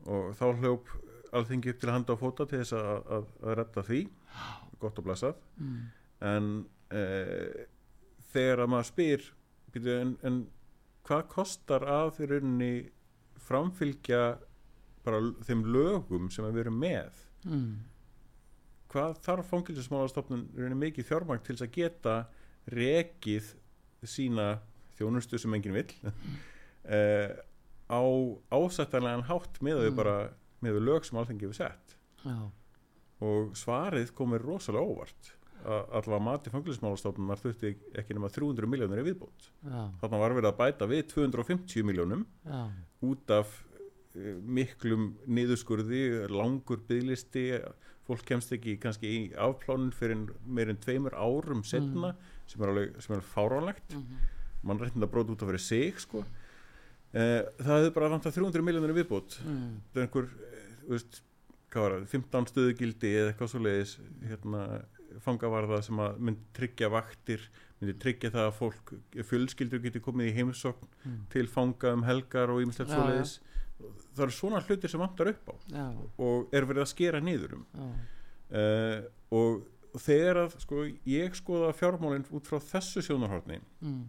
[0.08, 0.92] og þá hljóp
[1.36, 4.00] alþingi upp til handa á fóta til þess að, að, að retta því
[4.80, 5.82] gott og blessað mm.
[6.30, 6.48] en
[6.96, 7.04] e,
[8.32, 9.28] þegar að maður spyr
[9.94, 10.40] en, en
[11.08, 12.74] hvað kostar að því rauninni
[13.50, 14.24] framfylgja
[15.06, 17.70] bara þeim lögum sem við erum með mm.
[18.94, 22.18] hvað þarf fangilsismálastofnun rauninni mikið fjármang til þess að geta
[22.70, 23.54] rekið
[24.08, 24.50] sína
[24.98, 26.42] þjónustu sem enginn vil mm.
[26.96, 27.38] eh,
[27.90, 28.02] á
[28.54, 30.00] ásættanlegan hátt með þau mm.
[30.00, 30.16] bara
[30.64, 32.38] með lög sem allþengi hefur sett Já.
[33.26, 35.36] og svarið komir rosalega óvart
[35.68, 40.88] allavega mati fangilismálastofnunar þurfti ekki nema 300 miljónir í viðbót þarna var verið að bæta
[40.88, 42.62] við 250 miljónum Já.
[43.10, 47.46] út af uh, miklum niðurskurði langur bygglisti
[48.08, 52.30] fólk kemst ekki kannski í afplánin fyrir meirinn tveimur árum setna mm.
[52.50, 54.30] sem er alveg, er fáránlegt mm -hmm.
[54.64, 56.24] mann reyndi að bróta út af fyrir sig sko
[57.14, 59.66] það hefur bara vant að 300 miljónir í viðbót mm.
[59.94, 61.22] það er einhver, eh, veist,
[61.74, 63.96] hvað var það 15 stöðugildi eða eitthvað svo leiðis
[64.30, 64.64] hérna
[65.26, 67.48] fangavarða sem að myndi tryggja vaktir
[67.80, 68.94] myndi tryggja það að fólk
[69.32, 71.20] fjölskyldur getur komið í heimsokn mm.
[71.34, 73.40] til fanga um helgar og ímislegt svo leiðis
[73.80, 75.86] það eru svona hlutir sem vantar upp á já.
[76.20, 79.02] og er verið að skera nýður um uh,
[79.34, 84.02] og þegar að sko, ég skoða fjármálinn út frá þessu sjónarhortni mm.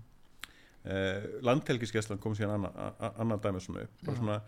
[0.84, 4.40] Uh, landhelgiskeslan kom síðan annar dæmi svona upp svona,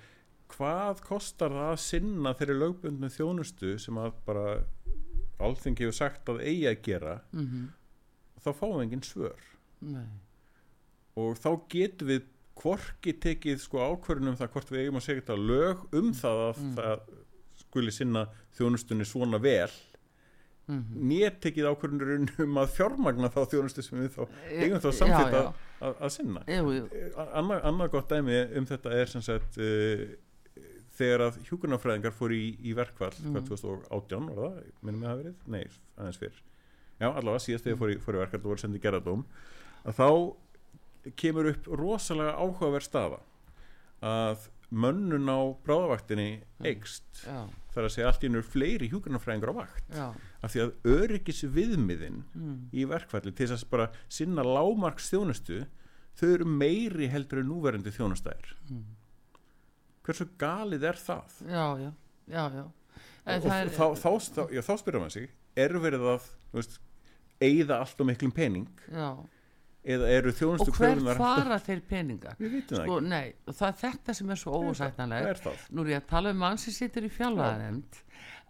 [0.52, 4.46] hvað kostar það að sinna þeirri lögbundnu þjónustu sem að bara
[5.42, 7.70] alþengi hefur sagt að eigi að gera mm -hmm.
[8.44, 9.48] þá fáum við engin svör
[9.80, 10.06] Nei.
[11.16, 12.28] og þá getum við
[12.62, 16.60] hvorki tekið sko ákverðunum það hvort við eigum að segja þetta lög um það að
[16.62, 16.74] mm.
[16.76, 17.00] það
[17.62, 18.26] skuli sinna
[18.56, 19.70] þjónustunni svona vel
[20.72, 21.06] mm -hmm.
[21.12, 25.48] nér tekið ákverðunum um að fjármagna þá þjónustu sem við þá eigum þá samfitt að,
[25.80, 26.44] að, að sinna.
[27.32, 30.06] Annað anna gott dæmi um þetta er sem sagt uh,
[30.98, 33.42] þegar að hjúkurnafræðingar fór í, í verkvall mm.
[33.48, 35.36] 2018 var það, minnum ég að verið?
[35.46, 35.64] Nei,
[35.96, 36.40] aðeins fyrr.
[37.00, 39.24] Já, allavega síðast þegar fór í, fór í verkvall og voru sendið gerðardóm
[39.82, 40.08] að þá
[41.18, 43.20] kemur upp rosalega áhugaverð staða
[44.02, 46.28] að mönnun á bráðavaktinni
[46.64, 47.44] eigst ja.
[47.72, 50.08] Þar að segja allt í nörg fleiri hjúkurnafræðingar á vakt ja.
[50.44, 52.56] af því að öryggis viðmiðin mm.
[52.72, 55.62] í verkvalli til þess að bara sinna lámarks þjónustu
[56.18, 58.90] þau eru meiri heldur en núverandi þjónustæðir mm
[60.06, 61.90] hversu galið er það já, já,
[62.26, 62.64] já, já.
[62.64, 65.28] og, er, þá, þá, þá, já, þá spyrja maður sig
[65.64, 66.80] er verið að veist,
[67.42, 69.08] eigða allt og miklum pening já
[69.82, 74.40] eða eru þjónustu og hver fara þeir peningar sko, nei, það er þetta sem er
[74.42, 77.98] svo ósættanlega nú er ég að tala um mann sem situr í fjálfaðanemnd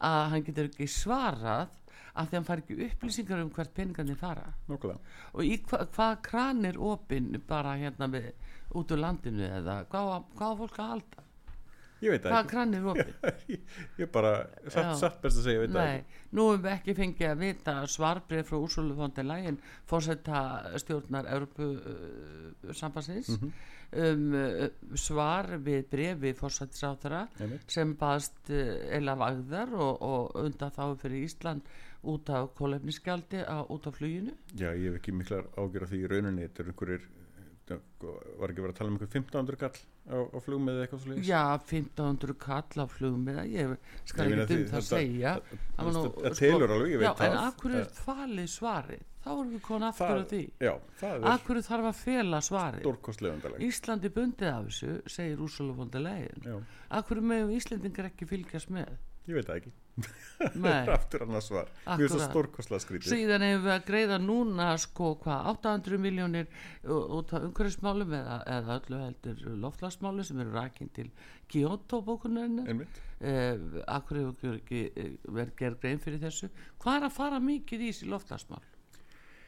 [0.02, 1.78] að hann getur ekki svarað
[2.12, 4.50] að því hann far ekki upplýsingar um hvert peningarnir fara.
[4.68, 5.00] Nókulega.
[5.32, 8.32] og í hva, hvað kranir opinn bara hérna með,
[8.76, 11.24] út úr landinu eða hvað, hvað fólk að halda
[12.02, 12.80] ég veit það ekki.
[12.92, 13.12] opið?
[14.02, 14.32] Ég bara,
[14.66, 16.22] satt, satt best að segja, ég veit það ekki.
[16.32, 20.40] Nú hefum við ekki fengið að vita svarbrið frá Úrsólu Fondi Lægin fórsetta
[20.82, 23.52] stjórnar Európu uh, samfansins mm -hmm.
[24.06, 27.26] um, uh, svar við brefi fórsettisáþara
[27.66, 31.62] sem baðst uh, eila vagðar og, og undan þá fyrir Ísland
[32.02, 34.32] út af kólefniskjaldi út af fluginu.
[34.56, 37.10] Já, ég hef ekki miklar ágjör af því í rauninni þetta er einhverjir
[37.70, 39.76] var ekki verið að tala um einhver 1500 kall
[40.10, 44.80] á, á flugmiði eitthvað slúðis já 1500 kall á flugmiða ég skal ekki um það
[44.80, 45.34] að segja.
[45.78, 47.26] það telur sko- alveg, ég veit það.
[47.30, 50.42] en akkur er falið svari þá erum við konið aftur á því.
[51.32, 52.82] akkur þarf að fela svari
[53.62, 56.66] Íslandi bundið af þessu segir Úrsula von der Leyen.
[56.90, 58.90] Akkur með Íslandingar ekki fylgjast með
[59.28, 59.72] ég veit það ekki.
[60.96, 61.68] Aftur annars var
[61.98, 63.12] mjög svo stórkosla skrítið.
[63.12, 66.48] Síðan hefur við að greiða núna sko hvað 800 miljónir
[66.88, 71.10] út af umhverfismálum eða, eða öllu heldur loftlagsmálu sem eru rækinn til
[71.52, 72.62] Kyoto bókunarinn
[73.20, 76.48] eh, akkur hefur ekki eh, verið gerð grein fyrir þessu?
[76.82, 78.64] Hvað er að fara mikið í þessi loftlagsmál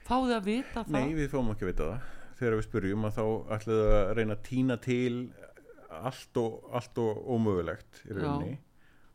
[0.05, 0.99] fáðu að vita það?
[0.99, 2.13] Nei við fáum ekki að vita það.
[2.35, 3.25] Þegar við spurjum að þá
[3.57, 5.17] ætlaðu að reyna að týna til
[5.95, 8.55] allt og, allt og ómögulegt í rauninni.
[8.59, 8.71] Já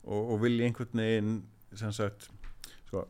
[0.09, 1.35] og, og vilja einhvern veginn
[1.77, 2.29] sem sagt
[2.89, 3.05] sko,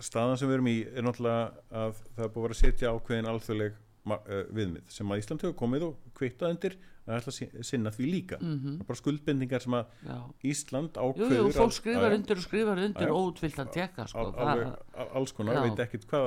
[0.00, 3.80] staðan sem við erum í er náttúrulega að það er búið að setja ákveðin alþjóðleg
[4.14, 8.06] uh, viðmið sem að Ísland hefur komið og kvittað undir að ætla að sinna því
[8.10, 8.78] líka mm -hmm.
[8.86, 10.16] bara skuldbendingar sem að Já.
[10.50, 14.24] Ísland ákveður Jú, jú, fólk skrifar undir og skrifar undir og útvilt að tjekka sko,
[14.34, 14.62] al,
[14.94, 16.26] al, alls konar, veit ekkert hvað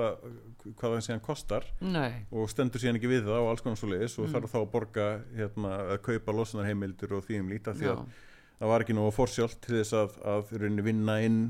[0.77, 2.25] hvað það síðan kostar Nei.
[2.31, 4.33] og stendur síðan ekki við það og alls konar svo leiðis og mm.
[4.33, 8.05] þarf þá að borga hérna, að kaupa losunarheimildur og því um líta því að
[8.59, 10.53] það var ekki nú að forsjált til þess að, að
[10.85, 11.41] vinna inn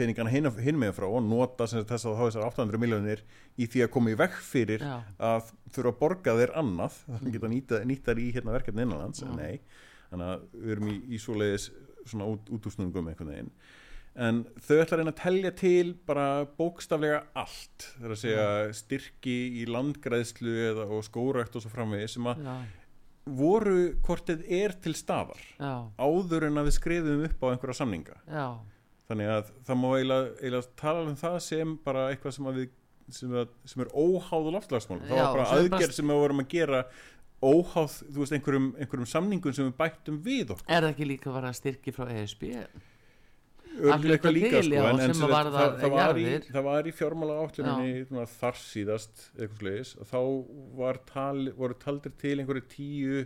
[0.00, 3.22] peningana hinn, með frá og nota þess að þá þessar 800 miljónir
[3.60, 4.96] í því að koma í vekk fyrir Já.
[5.30, 9.24] að þurfa að borga þeir annað þannig að geta nýta, nýttar í hérna, verkefni innanlands
[9.34, 9.60] nei,
[10.10, 11.68] þannig að við erum í, í svoleiðis
[12.08, 13.54] svona út, útúsnungum einhvern veginn.
[14.20, 16.24] En þau ætla að reyna að telja til bara
[16.58, 17.84] bókstaflega allt.
[17.92, 22.42] Það er að segja styrki í landgræðslu eða, og skórækt og svo framvegi sem að
[22.42, 22.56] já,
[23.26, 27.78] voru hvort þið er til staðar já, áður en að við skrifum upp á einhverja
[27.80, 28.18] samninga.
[28.26, 28.46] Já,
[29.10, 32.68] þannig að það má eiginlega, eiginlega tala um það sem bara eitthvað sem, við,
[33.20, 36.44] sem, að, sem er óháðu loftslagsmál það Já, var bara er aðgerð sem við vorum
[36.44, 36.84] að gera
[37.40, 40.66] óháð, þú veist, einhverjum, einhverjum samningum sem við bættum við okkur.
[40.68, 42.42] Er það ekki líka að vera styrki frá ESB
[43.80, 46.66] Eitthvað líka, sko, en, en sem sem að sagt, varða það, það, var í, það
[46.68, 49.24] var í fjármála átluninni þar síðast
[49.58, 50.20] slegis þá
[50.80, 53.24] var tal, voru taldir til einhverju tíu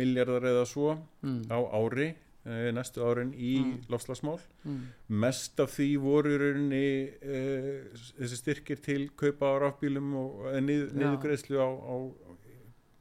[0.00, 1.40] miljardar eða svo mm.
[1.52, 2.08] á ári
[2.46, 3.76] eh, næstu árin í Mm.
[3.92, 4.80] lofslagsmál Mm.
[5.08, 10.90] mest af því voru rauninni uh, þessi styrkir til kaupa á rafbílum og uh, nið,
[10.96, 11.96] niðurgreðslu á, á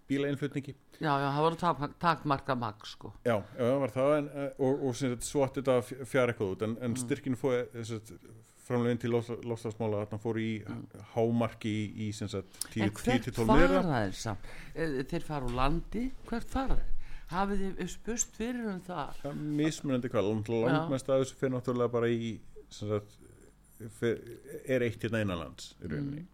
[0.09, 3.13] bílainflutningi já, já, það tak, takmarka mag sko.
[3.25, 6.33] já, já, það var það en, uh, og, og sagt, svo átti þetta að fjara
[6.33, 7.01] eitthvað út en, en Mm.
[7.05, 7.61] styrkinu fóði
[8.69, 9.09] framlegin til
[9.49, 10.49] lofslagsmála þarna fór í
[11.15, 12.83] hámarki í, í sagt, 10 Mm.
[12.83, 16.95] en hvert 10-12 fara þeir samt Eh, þeir fara úr landi, hvert fara þeir
[17.29, 20.29] hafið þið spust fyrir um það Ja, mismunandi hvað,
[20.73, 22.39] langmest þessu fyrir náttúrulega bara í
[22.69, 23.17] sagt,
[24.69, 26.27] er eitt hérna innanlands í rauninni Mm.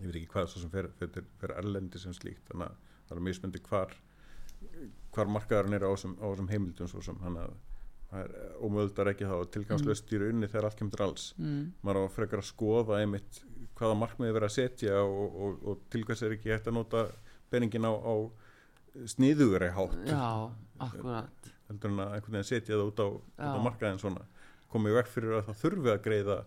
[0.00, 2.76] ég veit ekki hvað svo sem fer, fer, fer erlendi sem slíkt þannig að
[3.10, 3.98] það er mismunandi hvar
[5.14, 7.18] hvar markaðarinn er á þessum, heimildum svo sem.
[7.24, 7.54] Hann að
[8.10, 11.26] það er ómöldar ekki þá tilgangslöst í rauninni þegar allt kemur alls.
[11.38, 11.72] Mm.
[11.86, 13.42] maður á frekar að skoða einmitt
[13.78, 17.04] hvaða markmiði verið að setja og, og, og til hvers er ekki hægt að nota
[17.52, 18.14] peningin á, á
[19.14, 19.98] sniðugri hátt.
[20.10, 20.50] Já,
[20.82, 21.52] akkurat.
[21.70, 23.08] Heldur en að einhvern veginn setja það út á,
[23.46, 24.26] á markaðin svona.
[24.70, 26.40] Komið vekk fyrir að það þurfi að greiða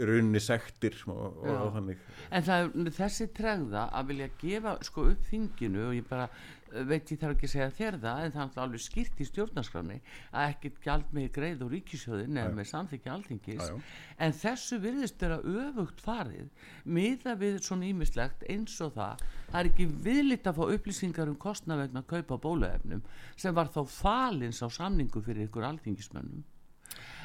[0.00, 2.00] runni sektir og, og, þannig.
[2.32, 6.84] En það er þessi tregða að vilja gefa sko upp þinginu og ég bara eh,
[6.88, 9.98] veit ég þarf ekki að segja þér það en það er alveg skýrt í stjórnarskráni
[10.30, 13.60] að ekkert gjald með greið og ríkisjóðin eða með samþykja alþingis.
[13.60, 13.98] Já, já.
[14.26, 19.26] en þessu virðist vera öfugt farið miða við svona ímislegt eins og það.
[19.50, 23.04] Það er ekki viðlitt að fá upplýsingar um kostnað vegna kaupa bóluefnum
[23.36, 26.46] sem var þá falins á samningu fyrir ykkur alþingismönnum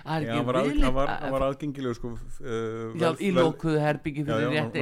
[0.06, 2.12] það var, að, var, var aðgengilegu sko,
[2.46, 4.76] uh, í lókuðu herbyggi fyrir já, rétt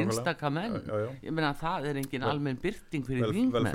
[0.83, 1.11] Já, já, já.
[1.23, 3.69] ég meina það er engin almenn byrting fyrir þingmenn.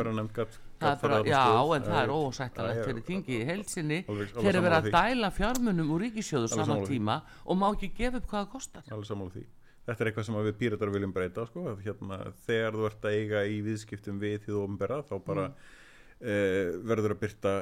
[1.32, 1.44] já,
[1.78, 6.44] en það er ósættalegt fyrir þingi í heilsinni eru verið að dæla fjármunum úr ríkisjóðu
[6.44, 6.98] Alveg sama sammála því.
[6.98, 8.86] tíma og má ekki gefa upp hvað það kostar.
[8.92, 9.46] Alveg sammála því.
[9.88, 13.44] Þetta er eitthvað sem við píratar viljum breyta sko, hérna, þegar þú ert að eiga
[13.48, 16.82] í viðskiptum við því þú ofnbera þá bara mm.
[16.92, 17.54] verður að byrta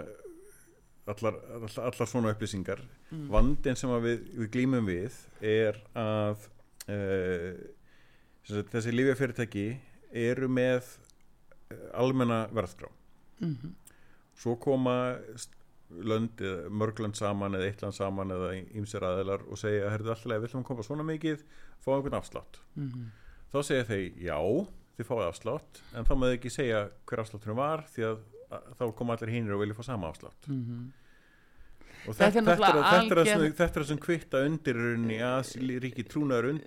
[1.06, 3.26] allar, allar, allar svona upplýsingar mm.
[3.32, 6.46] vandin sem við, við glýmum við er að
[6.90, 7.64] uh,
[8.46, 9.66] þessi lífjafyrirtæki
[10.16, 10.86] eru með
[11.72, 12.90] eh, almenna verðskrá
[13.42, 13.74] mm
[14.36, 15.16] svo koma
[15.88, 20.12] lönd, eða mörg lönd saman eða eitt land saman eða ýmsir aðeilar og segja, herrðu
[20.12, 21.44] alltaf, við ætlum að koma svona mikið
[21.84, 23.06] fá einhvern afslátt -hmm.
[23.52, 24.38] þá segja þeir, já,
[24.96, 28.18] þið fáið afslátt en þá maður ekki segja hver afslátturinn var því að
[28.78, 30.48] þá koma allir hínir og vilja fá sama afslátt.
[32.06, 33.54] Og Þetta er þetta, þetta, er, þetta, er, alger...
[33.58, 35.48] þetta er sem kvitta undir runni að
[35.82, 36.60] ríki trúnaður un,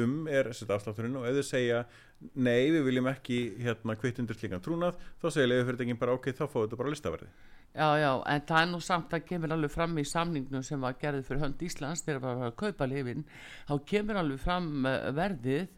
[0.00, 1.18] um er afslátturinn.
[1.20, 1.82] Og ef þau segja
[2.18, 6.44] nei, við viljum ekki hérna, kvitt undir slíkan trúnað þá segja leifurfyrirtækin bara ok, þá
[6.46, 7.30] fáið þetta bara listaverði
[7.78, 10.96] Já, já, en það er nú samt að kemur alveg fram í samningnum sem var
[10.98, 13.26] gerðið fyrir hönd Íslands þegar var að kaupa lifin
[13.68, 15.68] þá kemur alveg fram uh, verðið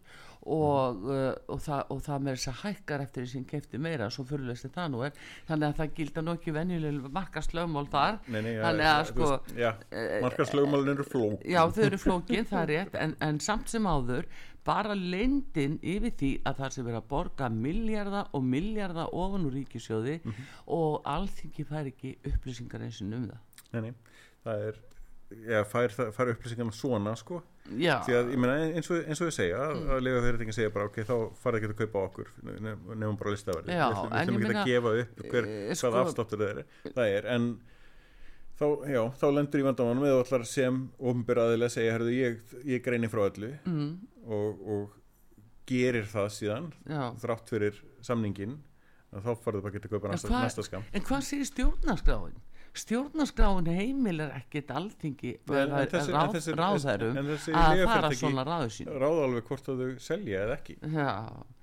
[0.46, 4.10] og, uh, og, það, og það með þess að hækkar eftir því sem kefti meira
[4.10, 5.12] svo fyrirlesti það nú er.
[5.48, 8.20] Þannig að það gilda nú ekki venjuleg markaslögmál þar.
[8.28, 9.70] Nei, nei, Þannig að, sko, Já,
[10.24, 14.26] markaslögumálin eru flók Já, þau eru flókin, það er rétt en, en samt sem áður
[14.64, 19.54] bara leyndin yfir því að það sé verið að borga milljarða og milljarða ofan úr
[19.56, 20.48] ríkisjóði Mhm.
[20.76, 23.40] og alþingi fær ekki upplýsingar eins og um það.
[23.72, 23.94] Nei, nei,
[24.44, 24.80] það er
[25.30, 27.36] Já, fær, það- fær upplýsingarna svona sko.
[27.78, 30.56] Já, því að ég meina eins og, eins og ég segja að, að lega fyrirtækin
[30.56, 34.40] segja bara ok, þá farið ekki að kaupa okkur nef- nefnum bara listaverði við ætlum-
[34.40, 36.64] ekki að gefa upp hver, eh, hvað sko- afsláttur það er,
[36.96, 37.46] það er en
[38.58, 42.40] þá, já, þá lendur í vandamannum eða allar sem ofnbyrðaðilega segja herðu, ég,
[42.74, 43.92] ég greini frá öllu mm,
[44.26, 44.90] og, og
[45.70, 47.04] gerir það síðan já.
[47.22, 48.58] þrátt fyrir samningin
[49.14, 51.46] að þá farið bara að geta kaupa En næsta, hvað- næsta skam En hvað segir
[51.54, 52.34] stjórnarskráin?
[52.78, 55.96] Stjórnarskráin heimilar ekkit alþingi en ráð,
[57.50, 61.10] að fara svona ráðu sín ráða alveg hvort þau selja eða ekki Já,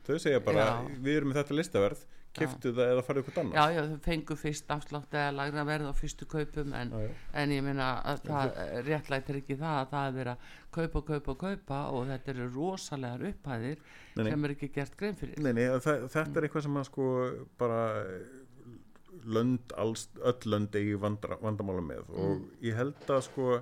[0.08, 0.96] þau segja bara, Já.
[1.00, 2.06] við erum með þetta listaverð
[2.38, 5.94] keftu það eða farið já, annars já, þau fengu fyrst afslátt eða lagra verð á
[5.98, 7.14] fyrstu kaupum en, Já, já.
[7.42, 11.38] en ég meina að það réttlættir ekki það að það er verið að kaupa, kaupa,
[11.46, 14.32] kaupa og þetta eru rosalegar upphæðir Nei, nei.
[14.32, 17.08] sem er ekki gert grein fyrir Nei, nei, það, þetta er eitthvað sem að sko
[17.62, 17.82] bara
[19.26, 22.22] lönd, alls, öll lönd eigi vandamála með mm.
[22.22, 23.58] og ég held að sko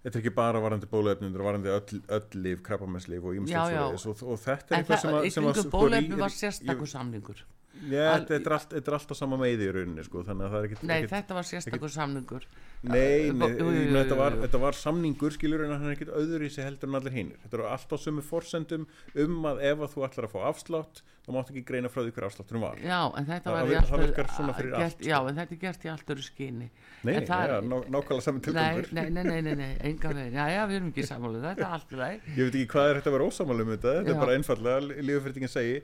[0.00, 4.06] þetta er ekki bara varandi bólefnum, þetta er varandi öll, öll líf, krabbamesslíf og ímslegsverðis
[4.08, 5.26] og, og þetta er eitthvað sem að...
[5.30, 7.42] En það, bólefnum var sérstakur samlingur.
[7.80, 8.46] Þetta er,
[8.80, 10.86] er alltaf sama með í rauninni sko, þannig að það er ekkert...
[10.88, 12.48] Nei, þetta var sérstakur samlingur.
[12.80, 13.50] Nei, nei
[13.92, 17.12] þetta, var, var samningur, skilur, en það er ekkert öðru í sig heldur en allir
[17.12, 17.40] hinnir.
[17.42, 18.86] Þetta eru alltaf sömu fórsendum
[19.20, 22.14] um að ef að þú ætlar að fá afslátt, þá máttu ekki greina frá því
[22.16, 22.80] hver afslátturum var.
[22.80, 23.68] Já, en þetta var...
[23.68, 25.06] Það, það virkar svona fyrir gert, allt.
[25.10, 26.68] Já, en þetta er gert í allt öru skyni.
[27.04, 28.88] Nei, það er nákvæmlega saman tilgangur.
[28.96, 30.38] Nei, nei, nei, nei, nei, enga veginn.
[30.40, 32.30] Já, já, við erum ekki samanlega, þetta er allt ræð.
[32.32, 35.04] Ég veit ekki hvað er þetta að vera ósamanlega um þetta, þetta er bara einfallega,
[35.10, 35.76] lífefyrtingin segi,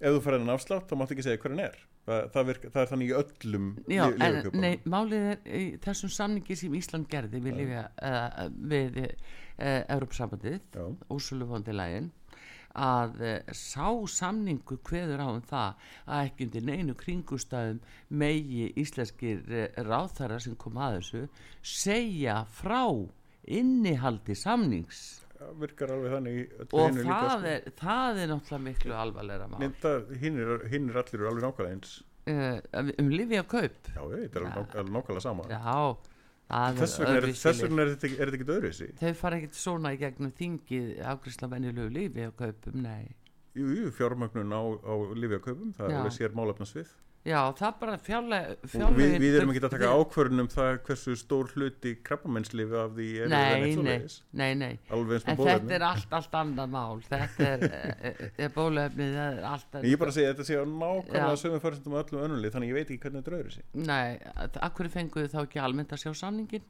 [0.00, 1.78] ef þú fær hennan afslátt, þá máttu ekki segja hver hann er.
[2.06, 6.12] Það, það, virka, það er þannig í öllum Já, en, nei, málið er í þessum
[6.14, 10.78] samningi sem Ísland gerði við, lífja, uh, við uh, Európsambandið
[11.10, 12.12] Úsulufondilægin
[12.78, 17.82] að uh, sá samningu hveður á um það að ekki undir neinu kringustæðum
[18.22, 19.42] megi íslenskir
[19.88, 21.26] ráþæra sem kom að þessu
[21.66, 22.84] segja frá
[23.46, 25.25] innihaldi samnings
[25.60, 27.52] virkar alveg þannig og það, sko.
[27.52, 29.64] er, það er náttúrulega miklu alvarleira mál.
[30.22, 31.96] Hinn er, er allir alveg nákvæmlega eins.
[32.26, 33.80] Uh, um lifi að kaup.
[33.94, 35.46] Já, þetta er alveg nákvæmlega sama.
[35.52, 35.96] Já,
[36.46, 41.48] þess vegna er, er þetta ekki öðruðsi þau fara ekkert svona í gegnum þingið afgriðsla
[41.50, 43.08] venjulegu lifi að kaupum, nei.
[43.56, 46.92] Jú, jú, fjármögnun á, á lifi að kaupum það er alveg sér málefnasvið
[47.26, 51.48] Já, það er bara fjárlega við, við erum ekki að taka ákvörðunum það hversu stór
[51.56, 53.96] hluti krabbamennslifi af því er nei, nei,
[54.30, 54.70] nei, nei.
[54.92, 57.02] en þetta er allt, allt annan mál.
[57.08, 57.66] Þetta er,
[58.46, 62.54] er bólefnið ég er bara að segja þetta sé á nákvæmlega fyrirstum og öllum önnulegi
[62.54, 64.08] þannig ég veit ekki hvernig þetta dröður sig Nei,
[64.68, 66.66] akkur fenguðu þá ekki almennt að sjá samningin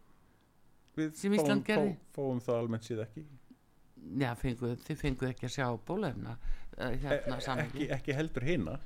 [0.96, 1.96] við sem Ísland gerði?
[2.16, 3.26] fáum það almennt síð ekki.
[4.16, 8.76] Já, fenguðu, þið fenguðu ekki að sjá bólefna uh, hérna, e, ekki, ekki heldur hérna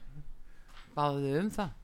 [0.97, 1.77] báðu um það?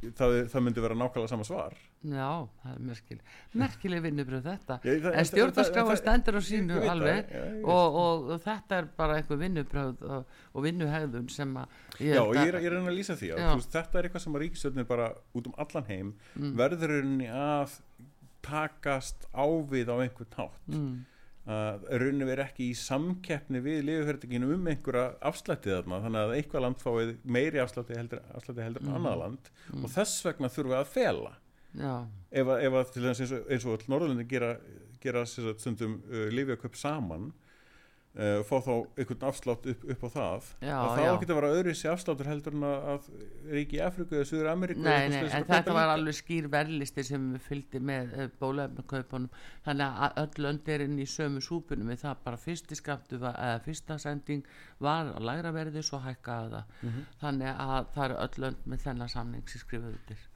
[0.00, 1.74] Það, það myndi vera nákvæmlega sama svar.
[2.00, 2.28] Já,
[2.62, 4.76] það er merkileg merkileg vinnubröð þetta.
[4.80, 8.88] Já, það, en stjórnarskráa stendur á sínu alveg það, já, og, og, og þetta er
[8.96, 12.96] bara eitthvað vinnubröð og, og vinnuhegðun sem að ég Já, ég er, ég er að
[12.96, 16.56] lýsa því að þetta er eitthvað sem að ríkistöldin bara út um allan heim mm.
[16.62, 16.96] verður
[17.28, 17.76] að
[18.40, 21.09] takast ávið á einhvern tátt mm
[21.48, 26.64] að rauninu veri ekki í samkeppni við liðuferðinginu um einhverja afslættið þarna þannig að eitthvað
[26.66, 28.96] land fáið meiri afslætti heldur, afslætti heldur mm.
[28.98, 29.86] annað land mm.
[29.86, 31.32] og þess vegna þurfum við að fela
[32.30, 34.52] ef að, ef að til þess eins og, og Norðurlundin gera,
[35.00, 37.30] gera stundum uh, liðjököp saman
[38.10, 40.46] Uh, fá þá einhvern afslátt upp, upp á það.
[40.66, 43.04] Já, að það ákveði að vera öðru sér afsláttur heldur en að
[43.54, 45.14] ríki í Afriku eða Suður Ameríku en
[45.46, 49.30] þetta var alveg skýr verðlisti sem við fylgdi með uh, bólefnakaupunum
[49.68, 52.18] þannig að öll lönd er inn í sömu súpunum það.
[52.26, 54.42] Bara fyrsti skaptu eða fyrsta sending
[54.82, 56.74] var að læra verði svo hækkaða það.
[56.82, 57.06] Mm -hmm.
[57.22, 60.26] þannig að það eru öll lönd með þennan samning sem skrifuður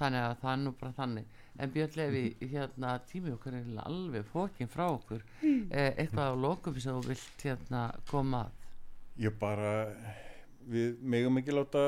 [0.00, 4.26] þannig að það er nú bara þannig en Björn Levi, hérna tími okkar er alveg
[4.32, 5.68] fókin frá okkur mm.
[5.70, 8.64] eh, eitthvað á lokum sem þú vilt hérna koma að
[9.26, 9.74] ég bara
[10.66, 11.84] við megum ekki láta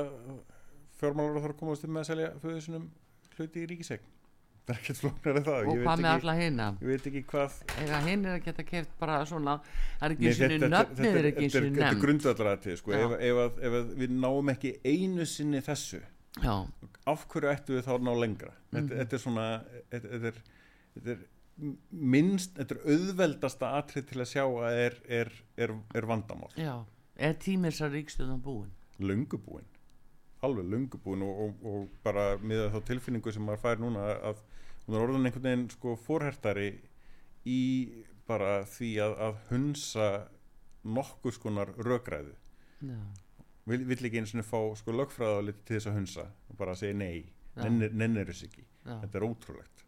[0.99, 2.87] fjármálar þarf að komast til með að selja föðusunum
[3.37, 4.15] hluti í ríkisegn
[4.69, 7.57] það er ekkert flóknar en það og hvað með alla hinna ég veit ekki hvað
[7.85, 11.29] eða hinn er að geta keft bara svona það er ekki eins og nöfnið er
[11.29, 12.95] nefn þetta er grundvallar sko.
[12.99, 16.03] ef, ef, ef, ef við náum ekki einu sinni þessu.
[17.09, 18.53] Af hverju ættu við þá ná lengra?
[18.71, 18.95] Mm -hmm.
[18.99, 19.47] þetta, er svona
[19.91, 20.43] þetta, er,
[20.95, 21.27] þetta er
[21.91, 26.53] minnst, þetta er auðveldasta atrið til að sjá að er, er, er, er vandamál.
[26.57, 26.85] Já,
[27.17, 28.71] er tímis að ríkstöðan búin?
[28.99, 29.67] Lungubúin
[30.41, 34.43] alveg lungubúin og, og, og bara með þá tilfinningu sem maður fær núna að
[34.87, 36.69] hún er orðin einhvern veginn sko forhertari
[37.49, 37.63] í
[38.29, 40.09] bara því að, að hunsa
[40.85, 42.37] nokkur skonar rögræðu
[42.87, 43.01] Já
[43.69, 46.97] vill, vill ekki eins og fá sko lögfræðaliti til þess að hunsa og bara segja
[46.99, 47.27] nei,
[47.59, 48.65] nennir þess ekki.
[48.85, 48.95] Já.
[49.03, 49.85] þetta er ótrúlegt.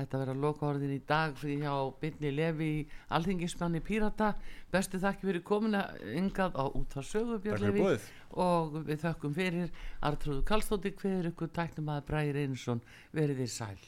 [0.00, 2.70] Þetta verður að loka orðin í dag fyrir hjá Binni Levi
[3.16, 4.30] alþingismanni Pírata.
[4.72, 5.82] Bestu þakki fyrir komina
[6.16, 7.98] yngad á útfarsögu Björn Levi.
[8.30, 9.72] og við þökkum fyrir
[10.06, 13.80] Artrúðu Kallstóttir hverjur ykkur tæknum að Bræri Einarsson verið í sæl